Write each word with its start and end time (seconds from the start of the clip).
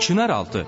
Çınaraltı 0.00 0.66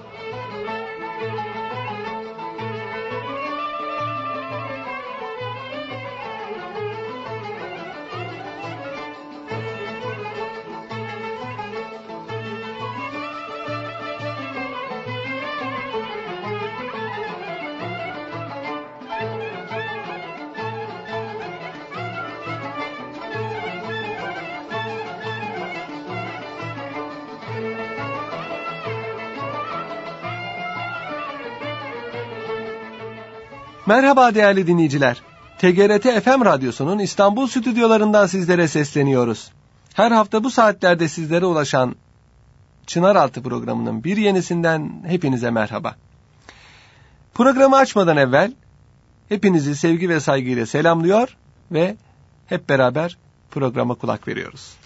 Merhaba 33.92 34.34
değerli 34.34 34.66
dinleyiciler. 34.66 35.22
TGRT 35.58 36.24
FM 36.24 36.44
Radyosu'nun 36.44 36.98
İstanbul 36.98 37.46
stüdyolarından 37.46 38.26
sizlere 38.26 38.68
sesleniyoruz. 38.68 39.50
Her 39.94 40.10
hafta 40.10 40.44
bu 40.44 40.50
saatlerde 40.50 41.08
sizlere 41.08 41.46
ulaşan 41.46 41.96
Çınaraltı 42.86 43.42
programının 43.42 44.04
bir 44.04 44.16
yenisinden 44.16 45.02
hepinize 45.06 45.50
merhaba. 45.50 45.96
Programı 47.34 47.76
açmadan 47.76 48.16
evvel 48.16 48.52
hepinizi 49.28 49.76
sevgi 49.76 50.08
ve 50.08 50.20
saygıyla 50.20 50.66
selamlıyor 50.66 51.36
ve 51.72 51.96
hep 52.46 52.68
beraber 52.68 53.18
programa 53.50 53.94
kulak 53.94 54.28
veriyoruz. 54.28 54.81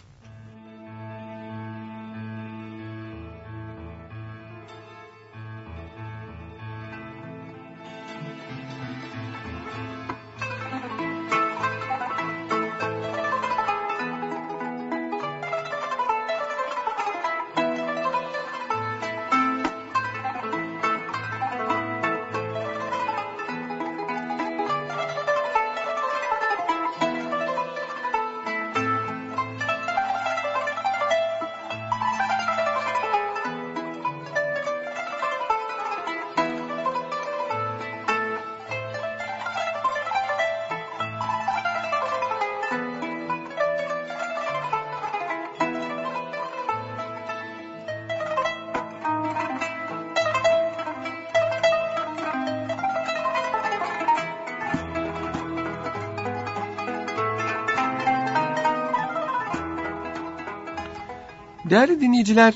Değerli 61.70 62.00
dinleyiciler, 62.00 62.54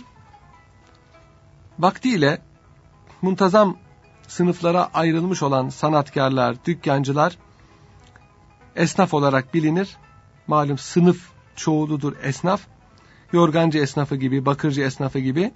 vaktiyle 1.79 2.43
muntazam 3.23 3.77
sınıflara 4.29 4.91
ayrılmış 4.95 5.43
olan 5.43 5.69
sanatkarlar, 5.69 6.57
dükkancılar 6.65 7.39
esnaf 8.77 9.15
olarak 9.15 9.55
bilinir. 9.55 9.97
Malum 10.47 10.79
sınıf 10.79 11.31
çoğuludur 11.57 12.17
esnaf. 12.23 12.61
Yorgancı 13.33 13.79
esnafı 13.79 14.17
gibi, 14.17 14.47
bakırcı 14.47 14.83
esnafı 14.83 15.19
gibi 15.19 15.53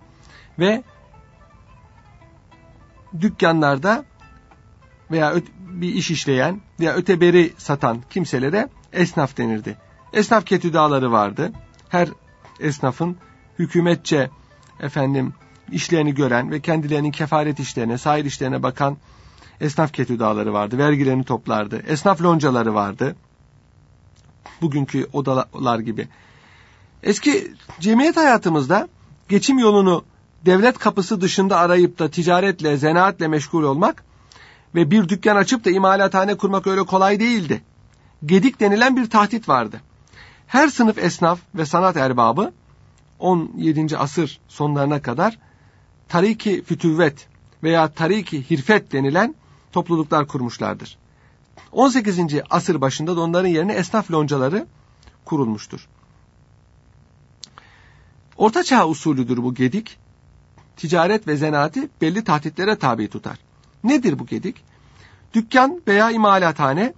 ve 0.59 0.83
dükkanlarda 3.21 4.05
veya 5.11 5.35
bir 5.59 5.95
iş 5.95 6.11
işleyen 6.11 6.61
veya 6.81 6.95
öteberi 6.95 7.53
satan 7.59 8.03
kimselere 8.11 8.69
esnaf 8.93 9.37
denirdi. 9.37 9.77
Esnaf 10.13 10.47
ketüdaları 10.47 11.13
vardı. 11.13 11.53
Her 11.89 12.09
esnafın 12.61 13.17
hükümetçe 13.59 14.31
efendim 14.81 15.33
işlerini 15.73 16.15
gören 16.15 16.51
ve 16.51 16.61
kendilerinin 16.61 17.11
kefaret 17.11 17.61
işlerine, 17.61 17.99
sahil 17.99 18.25
işlerine 18.25 18.63
bakan 18.63 18.97
esnaf 19.61 19.93
ketüdaları 19.93 20.53
vardı. 20.53 20.79
Vergilerini 20.79 21.25
toplardı. 21.25 21.83
Esnaf 21.87 22.23
loncaları 22.23 22.75
vardı. 22.75 23.17
Bugünkü 24.61 25.09
odalar 25.13 25.79
gibi. 25.79 26.09
Eski 27.03 27.53
cemiyet 27.81 28.17
hayatımızda 28.17 28.89
geçim 29.29 29.59
yolunu 29.59 30.05
devlet 30.47 30.79
kapısı 30.79 31.21
dışında 31.21 31.59
arayıp 31.59 31.99
da 31.99 32.11
ticaretle, 32.11 32.77
zanaatle 32.77 33.29
meşgul 33.29 33.63
olmak 33.63 34.05
ve 34.75 34.91
bir 34.91 35.09
dükkan 35.09 35.37
açıp 35.37 35.65
da 35.65 35.71
imalathane 35.71 36.35
kurmak 36.35 36.67
öyle 36.67 36.83
kolay 36.83 37.21
değildi. 37.21 37.63
Gedik 38.27 38.61
denilen 38.61 38.97
bir 38.97 39.11
tahdit 39.11 39.49
vardı. 39.49 39.81
Her 40.47 40.69
sınıf 40.69 40.99
esnaf 40.99 41.39
ve 41.55 41.67
sanat 41.67 41.97
erbabı 41.97 42.53
17. 43.25 43.99
asır 43.99 44.41
sonlarına 44.49 45.03
kadar 45.03 45.39
tariki 46.09 46.63
fütüvvet 46.63 47.29
veya 47.63 47.93
tariki 47.93 48.51
hirfet 48.51 48.93
denilen 48.93 49.35
topluluklar 49.73 50.27
kurmuşlardır. 50.27 50.99
18. 51.73 52.19
asır 52.51 52.81
başında 52.81 53.17
da 53.17 53.21
onların 53.21 53.49
yerine 53.49 53.73
esnaf 53.73 54.11
loncaları 54.11 54.67
kurulmuştur. 55.25 55.89
Orta 58.37 58.63
çağ 58.63 58.89
usulüdür 58.89 59.43
bu 59.43 59.55
gedik. 59.55 59.99
Ticaret 60.77 61.27
ve 61.27 61.37
zanaati 61.37 61.89
belli 62.01 62.25
tahtitlere 62.25 62.77
tabi 62.77 63.09
tutar. 63.09 63.39
Nedir 63.85 64.19
bu 64.19 64.27
gedik? 64.27 64.57
Dükkan 65.35 65.83
veya 65.87 66.11
imalathane 66.11 66.83
e, 66.83 66.93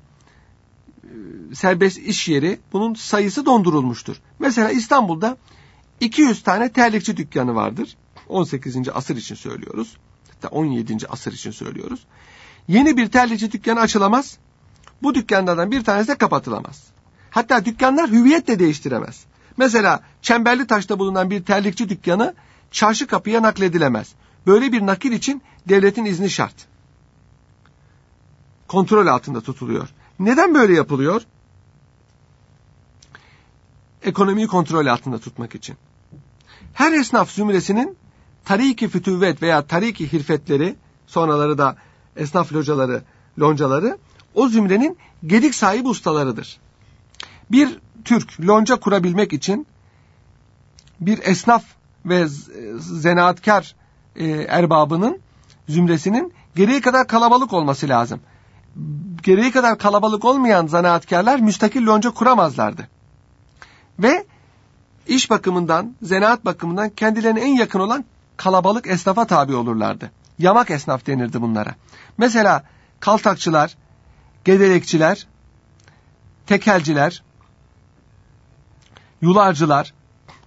serbest 1.55 1.99
iş 1.99 2.29
yeri 2.29 2.59
bunun 2.73 2.95
sayısı 2.95 3.47
dondurulmuştur. 3.47 4.17
Mesela 4.39 4.71
İstanbul'da 4.71 5.37
200 6.01 6.43
tane 6.43 6.73
terlikçi 6.73 7.17
dükkanı 7.17 7.55
vardır. 7.55 7.97
18. 8.29 8.77
asır 8.95 9.17
için 9.17 9.35
söylüyoruz. 9.35 9.97
Hatta 10.35 10.49
17. 10.49 11.09
asır 11.09 11.33
için 11.33 11.51
söylüyoruz. 11.51 12.07
Yeni 12.69 12.97
bir 12.97 13.09
terlikçi 13.09 13.53
dükkanı 13.53 13.81
açılamaz. 13.81 14.39
Bu 15.03 15.15
dükkanlardan 15.15 15.71
bir 15.71 15.85
tanesi 15.85 16.09
de 16.09 16.15
kapatılamaz. 16.15 16.83
Hatta 17.31 17.65
dükkanlar 17.65 18.11
hüviyet 18.11 18.47
de 18.47 18.59
değiştiremez. 18.59 19.25
Mesela 19.57 20.01
Çemberli 20.23 20.67
Taş'ta 20.67 20.99
bulunan 20.99 21.31
bir 21.31 21.45
terlikçi 21.45 21.89
dükkanı 21.89 22.35
çarşı 22.71 23.07
kapıya 23.07 23.43
nakledilemez. 23.43 24.15
Böyle 24.47 24.73
bir 24.73 24.87
nakil 24.87 25.13
için 25.13 25.43
devletin 25.69 26.05
izni 26.05 26.31
şart. 26.31 26.55
Kontrol 28.69 29.07
altında 29.07 29.41
tutuluyor. 29.41 29.89
Neden 30.19 30.55
böyle 30.55 30.75
yapılıyor? 30.75 31.23
Ekonomiyi 34.07 34.47
kontrol 34.47 34.87
altında 34.87 35.19
tutmak 35.19 35.55
için. 35.55 35.77
Her 36.73 36.93
esnaf 36.93 37.31
zümresinin 37.31 37.97
tariki 38.45 38.89
fütüvvet 38.89 39.43
veya 39.43 39.67
tariki 39.67 40.13
hirfetleri, 40.13 40.77
sonraları 41.07 41.59
da 41.59 41.77
esnaf 42.17 42.53
locaları, 42.53 43.03
loncaları 43.41 43.99
o 44.35 44.49
zümrenin 44.49 44.99
gedik 45.27 45.55
sahibi 45.55 45.89
ustalarıdır. 45.89 46.59
Bir 47.51 47.79
Türk 48.05 48.41
lonca 48.47 48.77
kurabilmek 48.77 49.33
için 49.33 49.67
bir 51.01 51.19
esnaf 51.23 51.65
ve 52.05 52.27
zanaatkar 52.79 53.75
e, 54.17 54.27
erbabının 54.31 55.19
zümresinin 55.69 56.33
gereği 56.57 56.81
kadar 56.81 57.07
kalabalık 57.07 57.53
olması 57.53 57.89
lazım. 57.89 58.21
Gereği 59.23 59.51
kadar 59.51 59.79
kalabalık 59.79 60.25
olmayan 60.25 60.67
zanaatkarlar 60.67 61.41
müstakil 61.41 61.87
lonca 61.87 62.11
kuramazlardı. 62.11 62.89
Ve 63.99 64.27
iş 65.07 65.31
bakımından, 65.31 65.95
zanaat 66.03 66.45
bakımından 66.45 66.91
kendilerine 66.91 67.41
en 67.41 67.57
yakın 67.57 67.81
olan 67.81 68.05
kalabalık 68.37 68.87
esnafa 68.87 69.27
tabi 69.27 69.55
olurlardı. 69.55 70.11
Yamak 70.39 70.71
esnaf 70.71 71.07
denirdi 71.07 71.43
bunlara. 71.43 71.75
Mesela 72.19 72.65
kaltakçılar, 73.01 73.77
gedelekçiler 74.45 75.27
tekelciler, 76.47 77.23
yularcılar, 79.21 79.95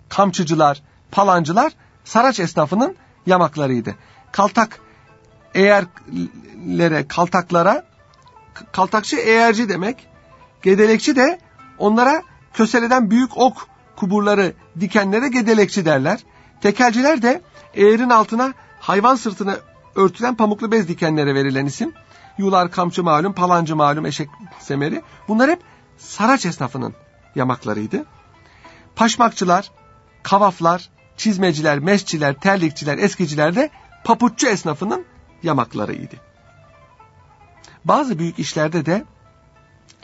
kamçıcılar, 0.10 0.82
palancılar 1.12 1.74
Saraç 2.10 2.40
esnafının 2.40 2.96
yamaklarıydı. 3.26 3.96
Kaltak 4.32 4.80
eğerlere, 5.54 7.08
kaltaklara, 7.08 7.86
kaltakçı 8.72 9.16
eğerci 9.16 9.70
demek, 9.70 10.08
gedelekçi 10.62 11.16
de 11.16 11.40
onlara 11.78 12.24
köseleden 12.54 13.12
büyük 13.12 13.38
ok 13.38 13.68
kuburları 13.96 14.54
dikenlere 14.80 15.28
gedelekçi 15.28 15.86
derler. 15.86 16.20
Tekelciler 16.62 17.22
de 17.22 17.42
eğerin 17.74 18.10
altına 18.10 18.54
hayvan 18.80 19.16
sırtına 19.16 19.58
örtülen 19.96 20.36
pamuklu 20.36 20.72
bez 20.72 20.88
dikenlere 20.88 21.36
verilen 21.36 21.66
isim. 21.66 21.94
Yular, 22.38 22.72
kamçı 22.72 23.04
malum, 23.04 23.34
palancı 23.34 23.76
malum, 23.76 24.06
eşek 24.06 24.30
semeri. 24.60 25.02
Bunlar 25.28 25.50
hep 25.50 25.60
Saraç 25.98 26.46
esnafının 26.46 26.94
yamaklarıydı. 27.36 28.06
Paşmakçılar, 28.96 29.72
kavaflar, 30.24 30.90
çizmeciler, 31.18 31.80
meşçiler, 31.80 32.34
terlikçiler, 32.34 32.98
eskiciler 32.98 33.56
de 33.56 33.70
papuççu 34.04 34.48
esnafının 34.48 35.06
yamaklarıydı. 35.44 36.16
Bazı 37.86 38.20
büyük 38.20 38.40
işlerde 38.40 38.86
de 38.86 39.06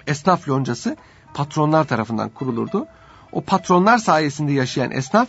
esnaf 0.07 0.49
loncası 0.49 0.97
patronlar 1.35 1.83
tarafından 1.83 2.29
kurulurdu. 2.29 2.87
O 3.31 3.41
patronlar 3.41 3.97
sayesinde 3.97 4.51
yaşayan 4.51 4.91
esnaf 4.91 5.27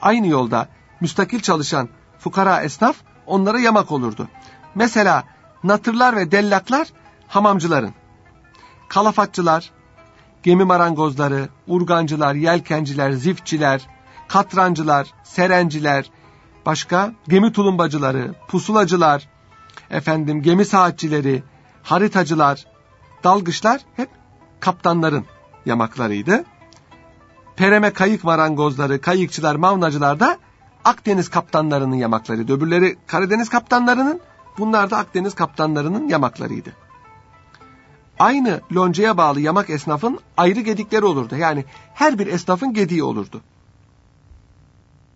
aynı 0.00 0.26
yolda 0.26 0.68
müstakil 1.00 1.40
çalışan 1.40 1.88
fukara 2.18 2.62
esnaf 2.62 2.96
onlara 3.26 3.58
yamak 3.58 3.92
olurdu. 3.92 4.28
Mesela 4.74 5.24
natırlar 5.64 6.16
ve 6.16 6.30
dellaklar 6.30 6.88
hamamcıların, 7.28 7.94
kalafatçılar, 8.88 9.70
gemi 10.42 10.64
marangozları, 10.64 11.48
urgancılar, 11.66 12.34
yelkenciler, 12.34 13.12
ziftçiler, 13.12 13.86
katrancılar, 14.28 15.14
serenciler, 15.24 16.10
başka 16.66 17.12
gemi 17.28 17.52
tulumbacıları, 17.52 18.34
pusulacılar, 18.48 19.28
efendim 19.90 20.42
gemi 20.42 20.64
saatçileri, 20.64 21.42
haritacılar, 21.82 22.64
dalgıçlar 23.24 23.80
hep 23.96 24.19
kaptanların 24.60 25.24
yamaklarıydı. 25.66 26.44
Pereme 27.56 27.92
kayık 27.92 28.24
marangozları, 28.24 29.00
kayıkçılar, 29.00 29.54
mavnacılar 29.54 30.20
da 30.20 30.38
Akdeniz 30.84 31.28
kaptanlarının 31.28 31.96
yamaklarıydı. 31.96 32.52
Öbürleri 32.52 32.96
Karadeniz 33.06 33.48
kaptanlarının, 33.48 34.20
bunlar 34.58 34.90
da 34.90 34.96
Akdeniz 34.96 35.34
kaptanlarının 35.34 36.08
yamaklarıydı. 36.08 36.72
Aynı 38.18 38.60
loncaya 38.72 39.16
bağlı 39.16 39.40
yamak 39.40 39.70
esnafın 39.70 40.18
ayrı 40.36 40.60
gedikleri 40.60 41.04
olurdu. 41.04 41.36
Yani 41.36 41.64
her 41.94 42.18
bir 42.18 42.26
esnafın 42.26 42.74
gediği 42.74 43.02
olurdu. 43.02 43.40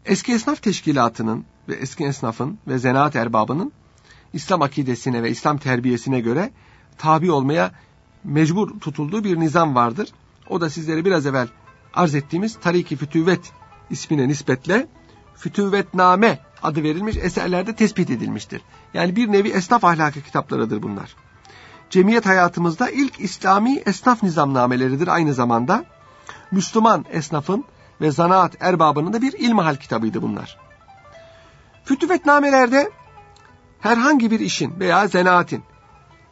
Eski 0.05 0.33
esnaf 0.33 0.63
teşkilatının 0.63 1.45
ve 1.69 1.75
eski 1.75 2.05
esnafın 2.05 2.59
ve 2.69 2.79
zanaat 2.79 3.17
erbabının 3.17 3.73
İslam 4.33 4.63
akidesine 4.63 5.23
ve 5.23 5.31
İslam 5.31 5.59
terbiyesine 5.59 6.21
göre 6.21 6.51
tabi 6.99 7.31
olmaya 7.31 7.73
mecbur 8.25 8.81
tutulduğu 8.81 9.25
bir 9.25 9.41
nizam 9.41 9.75
vardır. 9.75 10.09
O 10.49 10.61
da 10.61 10.71
sizlere 10.71 11.05
biraz 11.05 11.27
evvel 11.27 11.49
arz 11.95 12.15
ettiğimiz 12.15 12.57
Tariki 12.61 12.97
Fütüvet 12.97 13.53
ismine 13.91 14.29
nispetle 14.29 14.87
Fütüvetname 15.37 16.39
adı 16.63 16.83
verilmiş 16.83 17.17
eserlerde 17.17 17.75
tespit 17.75 18.11
edilmiştir. 18.11 18.63
Yani 18.95 19.17
bir 19.17 19.33
nevi 19.33 19.49
esnaf 19.49 19.85
ahlakı 19.85 20.21
kitaplarıdır 20.21 20.83
bunlar. 20.83 21.17
Cemiyet 21.91 22.27
hayatımızda 22.27 22.91
ilk 22.91 23.21
İslami 23.21 23.83
esnaf 23.87 24.23
nizamnameleridir 24.23 25.09
aynı 25.09 25.35
zamanda. 25.35 25.85
Müslüman 26.51 27.05
esnafın 27.11 27.65
ve 28.01 28.11
zanaat 28.11 28.57
erbabının 28.61 29.13
da 29.13 29.23
bir 29.23 29.33
ilmihal 29.33 29.77
kitabıydı 29.77 30.23
bunlar. 30.23 30.59
Fütüvetnamelerde 31.85 32.91
herhangi 33.81 34.31
bir 34.31 34.41
işin 34.41 34.81
veya 34.81 35.09
zanaatin 35.09 35.63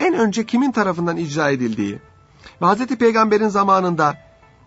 en 0.02 0.14
önce 0.14 0.46
kimin 0.46 0.72
tarafından 0.72 1.16
icra 1.16 1.50
edildiği 1.50 1.98
ve 2.62 2.66
Hz. 2.66 2.86
Peygamber'in 2.86 3.48
zamanında 3.48 4.18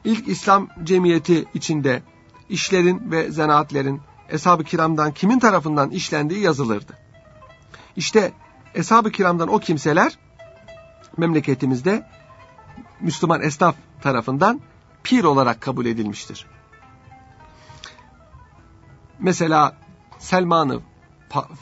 ilk 0.03 0.27
İslam 0.27 0.67
cemiyeti 0.83 1.45
içinde 1.53 2.01
işlerin 2.49 3.11
ve 3.11 3.31
zanaatlerin 3.31 4.01
Eshab-ı 4.29 4.63
Kiram'dan 4.63 5.11
kimin 5.11 5.39
tarafından 5.39 5.89
işlendiği 5.89 6.39
yazılırdı. 6.39 6.97
İşte 7.95 8.31
Eshab-ı 8.75 9.11
Kiram'dan 9.11 9.47
o 9.47 9.59
kimseler 9.59 10.19
memleketimizde 11.17 12.07
Müslüman 13.01 13.41
esnaf 13.41 13.75
tarafından 14.01 14.61
pir 15.03 15.23
olarak 15.23 15.61
kabul 15.61 15.85
edilmiştir. 15.85 16.45
Mesela 19.19 19.77
Selman-ı 20.19 20.81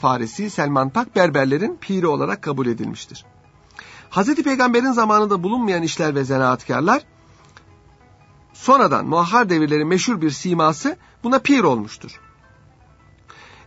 Farisi, 0.00 0.50
Selman 0.50 0.90
Pak 0.90 1.16
berberlerin 1.16 1.76
piri 1.80 2.06
olarak 2.06 2.42
kabul 2.42 2.66
edilmiştir. 2.66 3.24
Hz. 4.14 4.34
Peygamber'in 4.34 4.92
zamanında 4.92 5.42
bulunmayan 5.42 5.82
işler 5.82 6.14
ve 6.14 6.24
zanaatkarlar 6.24 7.02
sonradan 8.52 9.06
muahhar 9.06 9.48
devirlerin 9.50 9.88
meşhur 9.88 10.20
bir 10.20 10.30
siması 10.30 10.96
buna 11.24 11.38
pir 11.38 11.64
olmuştur. 11.64 12.20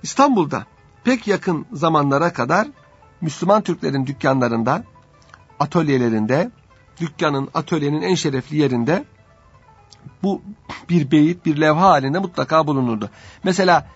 İstanbul'da 0.03 0.65
pek 1.03 1.27
yakın 1.27 1.65
zamanlara 1.73 2.33
kadar 2.33 2.67
Müslüman 3.21 3.61
Türklerin 3.61 4.07
dükkanlarında, 4.07 4.83
atölyelerinde, 5.59 6.51
dükkanın, 6.99 7.49
atölyenin 7.53 8.01
en 8.01 8.15
şerefli 8.15 8.57
yerinde 8.57 9.05
bu 10.23 10.41
bir 10.89 11.11
beyit, 11.11 11.45
bir 11.45 11.61
levha 11.61 11.89
halinde 11.89 12.19
mutlaka 12.19 12.67
bulunurdu. 12.67 13.09
Mesela 13.43 13.87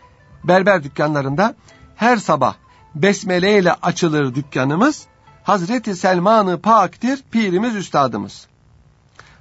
berber 0.44 0.84
dükkanlarında 0.84 1.56
her 1.96 2.18
sabah 2.18 2.56
besmele 2.96 3.60
ile 3.60 3.74
açılır 3.74 4.36
dükkanımız. 4.36 5.11
Hazreti 5.44 5.96
Selman-ı 5.96 6.62
Pak'tir 6.62 7.24
pirimiz 7.32 7.76
üstadımız. 7.76 8.48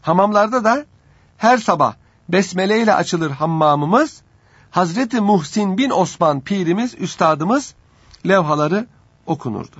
Hamamlarda 0.02 0.64
da 0.64 0.84
her 1.36 1.58
sabah 1.58 1.94
besmele 2.28 2.82
ile 2.82 2.94
açılır 2.94 3.30
hammamımız. 3.30 4.22
Hazreti 4.70 5.20
Muhsin 5.20 5.78
bin 5.78 5.90
Osman 5.90 6.40
pirimiz 6.40 6.94
üstadımız 6.98 7.74
levhaları 8.28 8.86
okunurdu. 9.26 9.76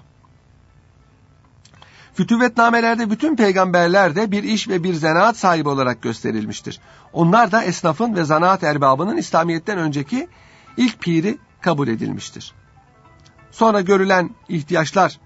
Fütüvetnamelerde 2.14 3.10
bütün 3.10 3.36
peygamberler 3.36 4.16
de 4.16 4.30
bir 4.30 4.42
iş 4.42 4.68
ve 4.68 4.84
bir 4.84 4.94
zanaat 4.94 5.36
sahibi 5.36 5.68
olarak 5.68 6.02
gösterilmiştir. 6.02 6.80
Onlar 7.12 7.52
da 7.52 7.64
esnafın 7.64 8.16
ve 8.16 8.24
zanaat 8.24 8.62
erbabının 8.62 9.16
İslamiyet'ten 9.16 9.78
önceki 9.78 10.28
ilk 10.76 11.00
piri 11.00 11.38
kabul 11.60 11.88
edilmiştir. 11.88 12.52
Sonra 13.50 13.80
görülen 13.80 14.30
ihtiyaçlar 14.48 15.18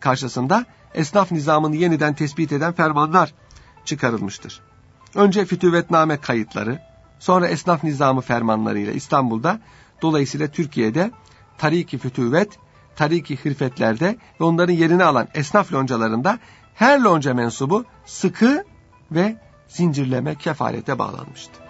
karşısında 0.00 0.64
esnaf 0.94 1.32
nizamını 1.32 1.76
yeniden 1.76 2.14
tespit 2.14 2.52
eden 2.52 2.72
fermanlar 2.72 3.34
çıkarılmıştır. 3.84 4.60
Önce 5.14 5.44
fütüvetname 5.44 6.16
kayıtları, 6.16 6.78
sonra 7.18 7.48
esnaf 7.48 7.84
nizamı 7.84 8.20
fermanlarıyla 8.20 8.92
İstanbul'da, 8.92 9.60
dolayısıyla 10.02 10.48
Türkiye'de 10.48 11.10
Tariki 11.58 11.98
Fütüvet 11.98 12.58
tariki 12.96 13.36
hırfetlerde 13.36 14.16
ve 14.40 14.44
onların 14.44 14.72
yerini 14.72 15.04
alan 15.04 15.28
esnaf 15.34 15.72
loncalarında 15.72 16.38
her 16.74 17.00
lonca 17.00 17.34
mensubu 17.34 17.84
sıkı 18.06 18.64
ve 19.10 19.36
zincirleme 19.68 20.34
kefarete 20.34 20.98
bağlanmıştı. 20.98 21.67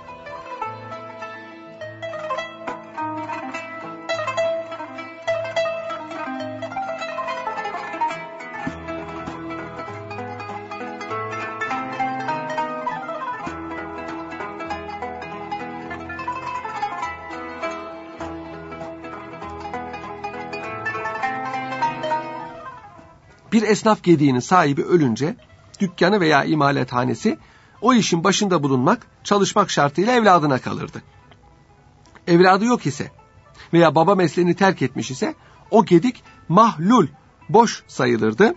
Esnaf 23.69 24.03
gediğinin 24.03 24.41
sahibi 24.41 24.83
ölünce 24.83 25.37
dükkanı 25.81 26.21
veya 26.21 26.45
imalethanesi 26.45 27.39
o 27.81 27.95
işin 27.95 28.25
başında 28.25 28.63
bulunmak, 28.63 29.07
çalışmak 29.25 29.71
şartıyla 29.71 30.13
evladına 30.13 30.59
kalırdı. 30.59 31.03
Evladı 32.27 32.65
yok 32.65 32.87
ise 32.87 33.11
veya 33.73 33.95
baba 33.95 34.15
mesleğini 34.15 34.55
terk 34.55 34.83
etmiş 34.83 35.11
ise 35.11 35.35
o 35.71 35.85
gedik 35.85 36.23
mahlul, 36.49 37.07
boş 37.49 37.83
sayılırdı. 37.87 38.55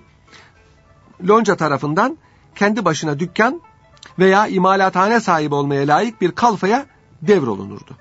Lonca 1.28 1.56
tarafından 1.56 2.18
kendi 2.56 2.86
başına 2.86 3.20
dükkan 3.20 3.62
veya 4.20 4.48
imalathane 4.48 5.20
sahibi 5.20 5.56
olmaya 5.56 5.88
layık 5.88 6.22
bir 6.22 6.32
kalfaya 6.32 6.86
devrolunurdu 7.22 7.98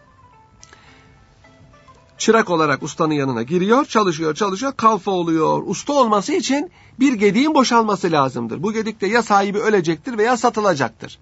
çırak 2.20 2.50
olarak 2.50 2.82
ustanın 2.82 3.14
yanına 3.14 3.42
giriyor, 3.42 3.84
çalışıyor, 3.84 4.34
çalışıyor, 4.34 4.72
kalfa 4.76 5.10
oluyor. 5.10 5.62
Usta 5.66 5.92
olması 5.92 6.32
için 6.32 6.70
bir 7.00 7.12
gediğin 7.12 7.54
boşalması 7.54 8.12
lazımdır. 8.12 8.62
Bu 8.62 8.72
gedik 8.72 9.00
de 9.00 9.06
ya 9.06 9.22
sahibi 9.22 9.58
ölecektir 9.58 10.18
veya 10.18 10.36
satılacaktır. 10.36 11.18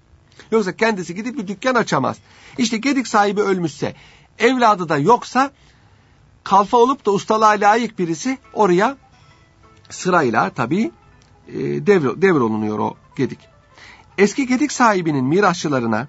Yoksa 0.50 0.76
kendisi 0.76 1.14
gidip 1.14 1.38
bir 1.38 1.48
dükkan 1.48 1.74
açamaz. 1.74 2.16
İşte 2.58 2.76
gedik 2.76 3.08
sahibi 3.08 3.40
ölmüşse, 3.40 3.94
evladı 4.38 4.88
da 4.88 4.98
yoksa 4.98 5.50
kalfa 6.44 6.76
olup 6.76 7.06
da 7.06 7.10
ustalığa 7.10 7.50
layık 7.50 7.98
birisi 7.98 8.38
oraya 8.52 8.96
sırayla 9.90 10.50
tabii 10.50 10.90
e, 11.48 11.86
devr, 11.86 12.22
devrolunuyor 12.22 12.78
o 12.78 12.94
gedik. 13.16 13.38
Eski 14.18 14.46
gedik 14.46 14.72
sahibinin 14.72 15.24
mirasçılarına, 15.24 16.08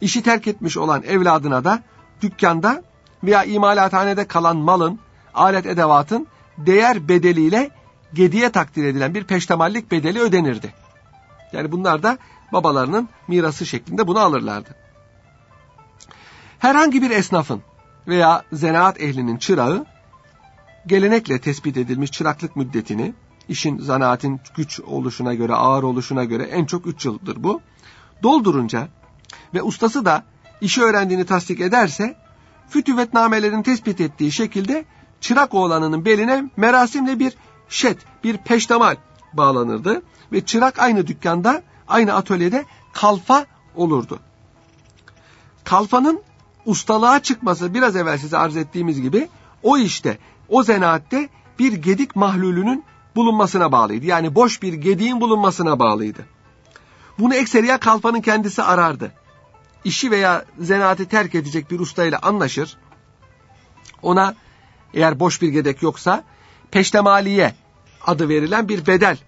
işi 0.00 0.22
terk 0.22 0.46
etmiş 0.46 0.76
olan 0.76 1.02
evladına 1.02 1.64
da 1.64 1.82
dükkanda 2.22 2.82
veya 3.26 3.44
imalathanede 3.44 4.26
kalan 4.26 4.56
malın, 4.56 4.98
alet 5.34 5.66
edevatın 5.66 6.26
değer 6.58 7.08
bedeliyle 7.08 7.70
gediye 8.14 8.50
takdir 8.50 8.84
edilen 8.84 9.14
bir 9.14 9.24
peştemallik 9.24 9.90
bedeli 9.90 10.20
ödenirdi. 10.20 10.74
Yani 11.52 11.72
bunlar 11.72 12.02
da 12.02 12.18
babalarının 12.52 13.08
mirası 13.28 13.66
şeklinde 13.66 14.06
bunu 14.06 14.18
alırlardı. 14.18 14.68
Herhangi 16.58 17.02
bir 17.02 17.10
esnafın 17.10 17.62
veya 18.08 18.42
zanaat 18.52 19.00
ehlinin 19.00 19.36
çırağı 19.36 19.86
gelenekle 20.86 21.40
tespit 21.40 21.76
edilmiş 21.76 22.12
çıraklık 22.12 22.56
müddetini 22.56 23.14
işin 23.48 23.78
zanaatin 23.78 24.40
güç 24.56 24.80
oluşuna 24.80 25.34
göre 25.34 25.54
ağır 25.54 25.82
oluşuna 25.82 26.24
göre 26.24 26.42
en 26.42 26.64
çok 26.64 26.86
3 26.86 27.04
yıldır 27.04 27.42
bu. 27.44 27.60
Doldurunca 28.22 28.88
ve 29.54 29.62
ustası 29.62 30.04
da 30.04 30.24
işi 30.60 30.82
öğrendiğini 30.82 31.26
tasdik 31.26 31.60
ederse 31.60 32.16
fütüvetnamelerin 32.68 33.62
tespit 33.62 34.00
ettiği 34.00 34.32
şekilde 34.32 34.84
çırak 35.20 35.54
oğlanının 35.54 36.04
beline 36.04 36.44
merasimle 36.56 37.18
bir 37.18 37.32
şet, 37.68 37.98
bir 38.24 38.36
peştemal 38.36 38.96
bağlanırdı 39.32 40.02
ve 40.32 40.44
çırak 40.44 40.78
aynı 40.78 41.06
dükkanda, 41.06 41.62
aynı 41.88 42.14
atölyede 42.14 42.64
kalfa 42.92 43.46
olurdu. 43.74 44.20
Kalfanın 45.64 46.22
ustalığa 46.66 47.22
çıkması 47.22 47.74
biraz 47.74 47.96
evvel 47.96 48.18
size 48.18 48.38
arz 48.38 48.56
ettiğimiz 48.56 49.00
gibi 49.00 49.28
o 49.62 49.78
işte, 49.78 50.18
o 50.48 50.62
zanaatte 50.62 51.28
bir 51.58 51.72
gedik 51.72 52.16
mahlulünün 52.16 52.84
bulunmasına 53.16 53.72
bağlıydı. 53.72 54.06
Yani 54.06 54.34
boş 54.34 54.62
bir 54.62 54.72
gediğin 54.72 55.20
bulunmasına 55.20 55.78
bağlıydı. 55.78 56.26
Bunu 57.18 57.34
ekseriya 57.34 57.78
kalfanın 57.78 58.20
kendisi 58.20 58.62
arardı. 58.62 59.12
İşi 59.84 60.10
veya 60.10 60.44
zanaatı 60.58 61.08
terk 61.08 61.34
edecek 61.34 61.70
bir 61.70 61.80
ustayla 61.80 62.18
anlaşır. 62.22 62.76
Ona 64.02 64.34
eğer 64.94 65.20
boş 65.20 65.42
bir 65.42 65.48
gedek 65.48 65.82
yoksa 65.82 66.24
peştemaliye 66.70 67.54
adı 68.06 68.28
verilen 68.28 68.68
bir 68.68 68.86
bedel 68.86 69.18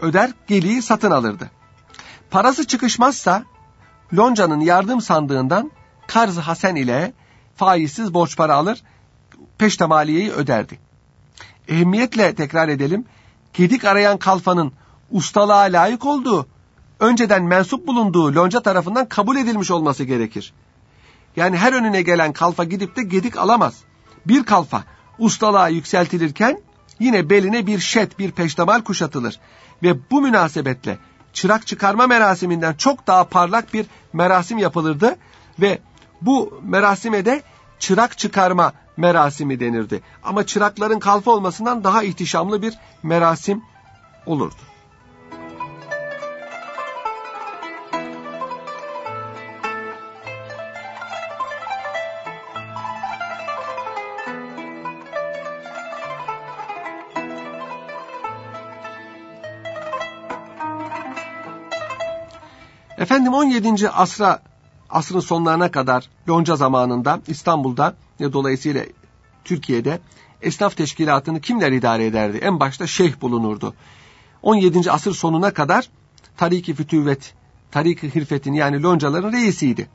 öder 0.00 0.30
geliği 0.46 0.82
satın 0.82 1.10
alırdı. 1.10 1.50
Parası 2.30 2.66
çıkışmazsa 2.66 3.44
loncanın 4.16 4.60
yardım 4.60 5.00
sandığından 5.00 5.70
karz 6.06 6.38
hasen 6.38 6.76
ile 6.76 7.12
faizsiz 7.56 8.14
borç 8.14 8.36
para 8.36 8.54
alır 8.54 8.82
peştemaliyeyi 9.58 10.32
öderdi. 10.32 10.78
Ehemmiyetle 11.68 12.34
tekrar 12.34 12.68
edelim. 12.68 13.04
Gedik 13.52 13.84
arayan 13.84 14.18
kalfanın 14.18 14.72
ustalığa 15.10 15.62
layık 15.62 16.06
olduğu, 16.06 16.46
önceden 17.02 17.42
mensup 17.42 17.86
bulunduğu 17.86 18.34
lonca 18.34 18.60
tarafından 18.60 19.08
kabul 19.08 19.36
edilmiş 19.36 19.70
olması 19.70 20.04
gerekir. 20.04 20.52
Yani 21.36 21.56
her 21.56 21.72
önüne 21.72 22.02
gelen 22.02 22.32
kalfa 22.32 22.64
gidip 22.64 22.96
de 22.96 23.02
gedik 23.02 23.36
alamaz. 23.36 23.74
Bir 24.26 24.44
kalfa 24.44 24.84
ustalığa 25.18 25.68
yükseltilirken 25.68 26.60
yine 27.00 27.30
beline 27.30 27.66
bir 27.66 27.78
şet, 27.78 28.18
bir 28.18 28.30
peştemal 28.30 28.80
kuşatılır. 28.80 29.40
Ve 29.82 30.10
bu 30.10 30.20
münasebetle 30.20 30.98
çırak 31.32 31.66
çıkarma 31.66 32.06
merasiminden 32.06 32.74
çok 32.74 33.06
daha 33.06 33.24
parlak 33.24 33.74
bir 33.74 33.86
merasim 34.12 34.58
yapılırdı. 34.58 35.16
Ve 35.60 35.78
bu 36.20 36.60
merasime 36.64 37.24
de 37.24 37.42
çırak 37.78 38.18
çıkarma 38.18 38.72
merasimi 38.96 39.60
denirdi. 39.60 40.00
Ama 40.24 40.46
çırakların 40.46 40.98
kalfa 40.98 41.30
olmasından 41.30 41.84
daha 41.84 42.02
ihtişamlı 42.02 42.62
bir 42.62 42.74
merasim 43.02 43.62
olurdu. 44.26 44.71
Efendim 63.02 63.34
17. 63.34 63.90
asra 63.90 64.42
asrın 64.90 65.20
sonlarına 65.20 65.70
kadar 65.70 66.08
Lonca 66.28 66.56
zamanında 66.56 67.20
İstanbul'da 67.26 67.94
ve 68.20 68.32
dolayısıyla 68.32 68.84
Türkiye'de 69.44 70.00
esnaf 70.42 70.76
teşkilatını 70.76 71.40
kimler 71.40 71.72
idare 71.72 72.06
ederdi? 72.06 72.36
En 72.36 72.60
başta 72.60 72.86
şeyh 72.86 73.20
bulunurdu. 73.20 73.74
17. 74.42 74.90
asır 74.90 75.14
sonuna 75.14 75.54
kadar 75.54 75.88
Tariki 76.36 76.74
Fütüvet, 76.74 77.34
Tariki 77.70 78.14
Hirfet'in 78.14 78.52
yani 78.52 78.82
loncaların 78.82 79.32
reisiydi. 79.32 79.88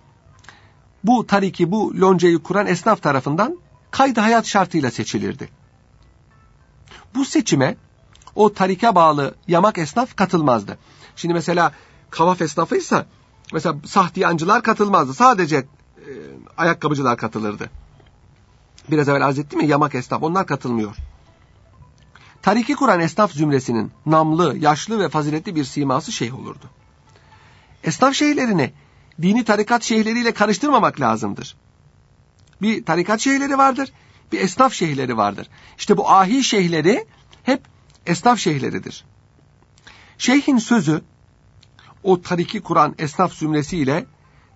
Bu 1.03 1.27
tariki, 1.27 1.71
bu 1.71 2.01
loncayı 2.01 2.39
kuran 2.39 2.67
esnaf 2.67 3.01
tarafından 3.01 3.57
kaydı 3.91 4.19
hayat 4.19 4.45
şartıyla 4.45 4.91
seçilirdi. 4.91 5.49
Bu 7.15 7.25
seçime 7.25 7.75
o 8.35 8.53
tarike 8.53 8.95
bağlı 8.95 9.35
yamak 9.47 9.77
esnaf 9.77 10.15
katılmazdı. 10.15 10.77
Şimdi 11.15 11.33
mesela 11.33 11.71
kavaf 12.09 12.41
esnafıysa 12.41 13.05
mesela 13.53 13.75
sahtiyancılar 13.85 14.63
katılmazdı. 14.63 15.13
Sadece 15.13 15.57
e, 15.57 15.65
ayakkabıcılar 16.57 17.17
katılırdı. 17.17 17.69
Biraz 18.91 19.09
evvel 19.09 19.25
arz 19.25 19.39
ettim 19.39 19.59
ya 19.61 19.67
yamak 19.67 19.95
esnaf 19.95 20.23
onlar 20.23 20.47
katılmıyor. 20.47 20.95
Tariki 22.41 22.75
kuran 22.75 22.99
esnaf 22.99 23.31
zümresinin 23.31 23.91
namlı, 24.05 24.57
yaşlı 24.57 24.99
ve 24.99 25.09
faziletli 25.09 25.55
bir 25.55 25.63
siması 25.63 26.11
şeyh 26.11 26.39
olurdu. 26.39 26.65
Esnaf 27.83 28.13
şeyhlerini 28.13 28.73
dini 29.21 29.43
tarikat 29.43 29.83
şeyhleriyle 29.83 30.33
karıştırmamak 30.33 30.99
lazımdır. 30.99 31.57
Bir 32.61 32.85
tarikat 32.85 33.19
şeyhleri 33.19 33.57
vardır, 33.57 33.91
bir 34.31 34.39
esnaf 34.39 34.73
şeyhleri 34.73 35.17
vardır. 35.17 35.49
İşte 35.77 35.97
bu 35.97 36.11
ahi 36.11 36.43
şeyhleri 36.43 37.05
hep 37.43 37.61
esnaf 38.05 38.39
şeyhleridir. 38.39 39.05
Şeyhin 40.17 40.57
sözü 40.57 41.01
o 42.03 42.21
tariki 42.21 42.61
kuran 42.61 42.95
esnaf 42.97 43.33
zümresiyle 43.33 44.05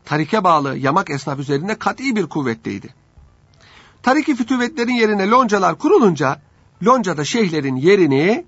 tarike 0.05 0.43
bağlı 0.43 0.77
yamak 0.77 1.09
esnaf 1.09 1.39
üzerinde 1.39 1.75
kat'i 1.75 2.15
bir 2.15 2.25
kuvvetteydi. 2.25 2.93
Tariki 4.03 4.35
fütüvetlerin 4.35 4.93
yerine 4.93 5.29
loncalar 5.29 5.77
kurulunca 5.77 6.41
loncada 6.85 7.25
şeyhlerin 7.25 7.75
yerini 7.75 8.45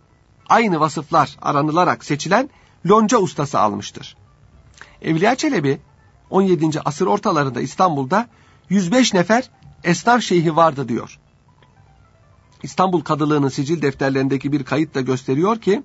aynı 0.49 0.79
vasıflar 0.79 1.37
aranılarak 1.41 2.05
seçilen 2.05 2.49
lonca 2.89 3.17
ustası 3.17 3.59
almıştır. 3.59 4.17
Evliya 5.01 5.35
Çelebi 5.35 5.79
17. 6.29 6.81
asır 6.85 7.07
ortalarında 7.07 7.61
İstanbul'da 7.61 8.27
105 8.69 9.13
nefer 9.13 9.49
esnaf 9.83 10.21
şeyhi 10.21 10.55
vardı 10.55 10.89
diyor. 10.89 11.19
İstanbul 12.63 13.01
Kadılığı'nın 13.01 13.49
sicil 13.49 13.81
defterlerindeki 13.81 14.51
bir 14.51 14.63
kayıt 14.63 14.95
da 14.95 15.01
gösteriyor 15.01 15.61
ki 15.61 15.83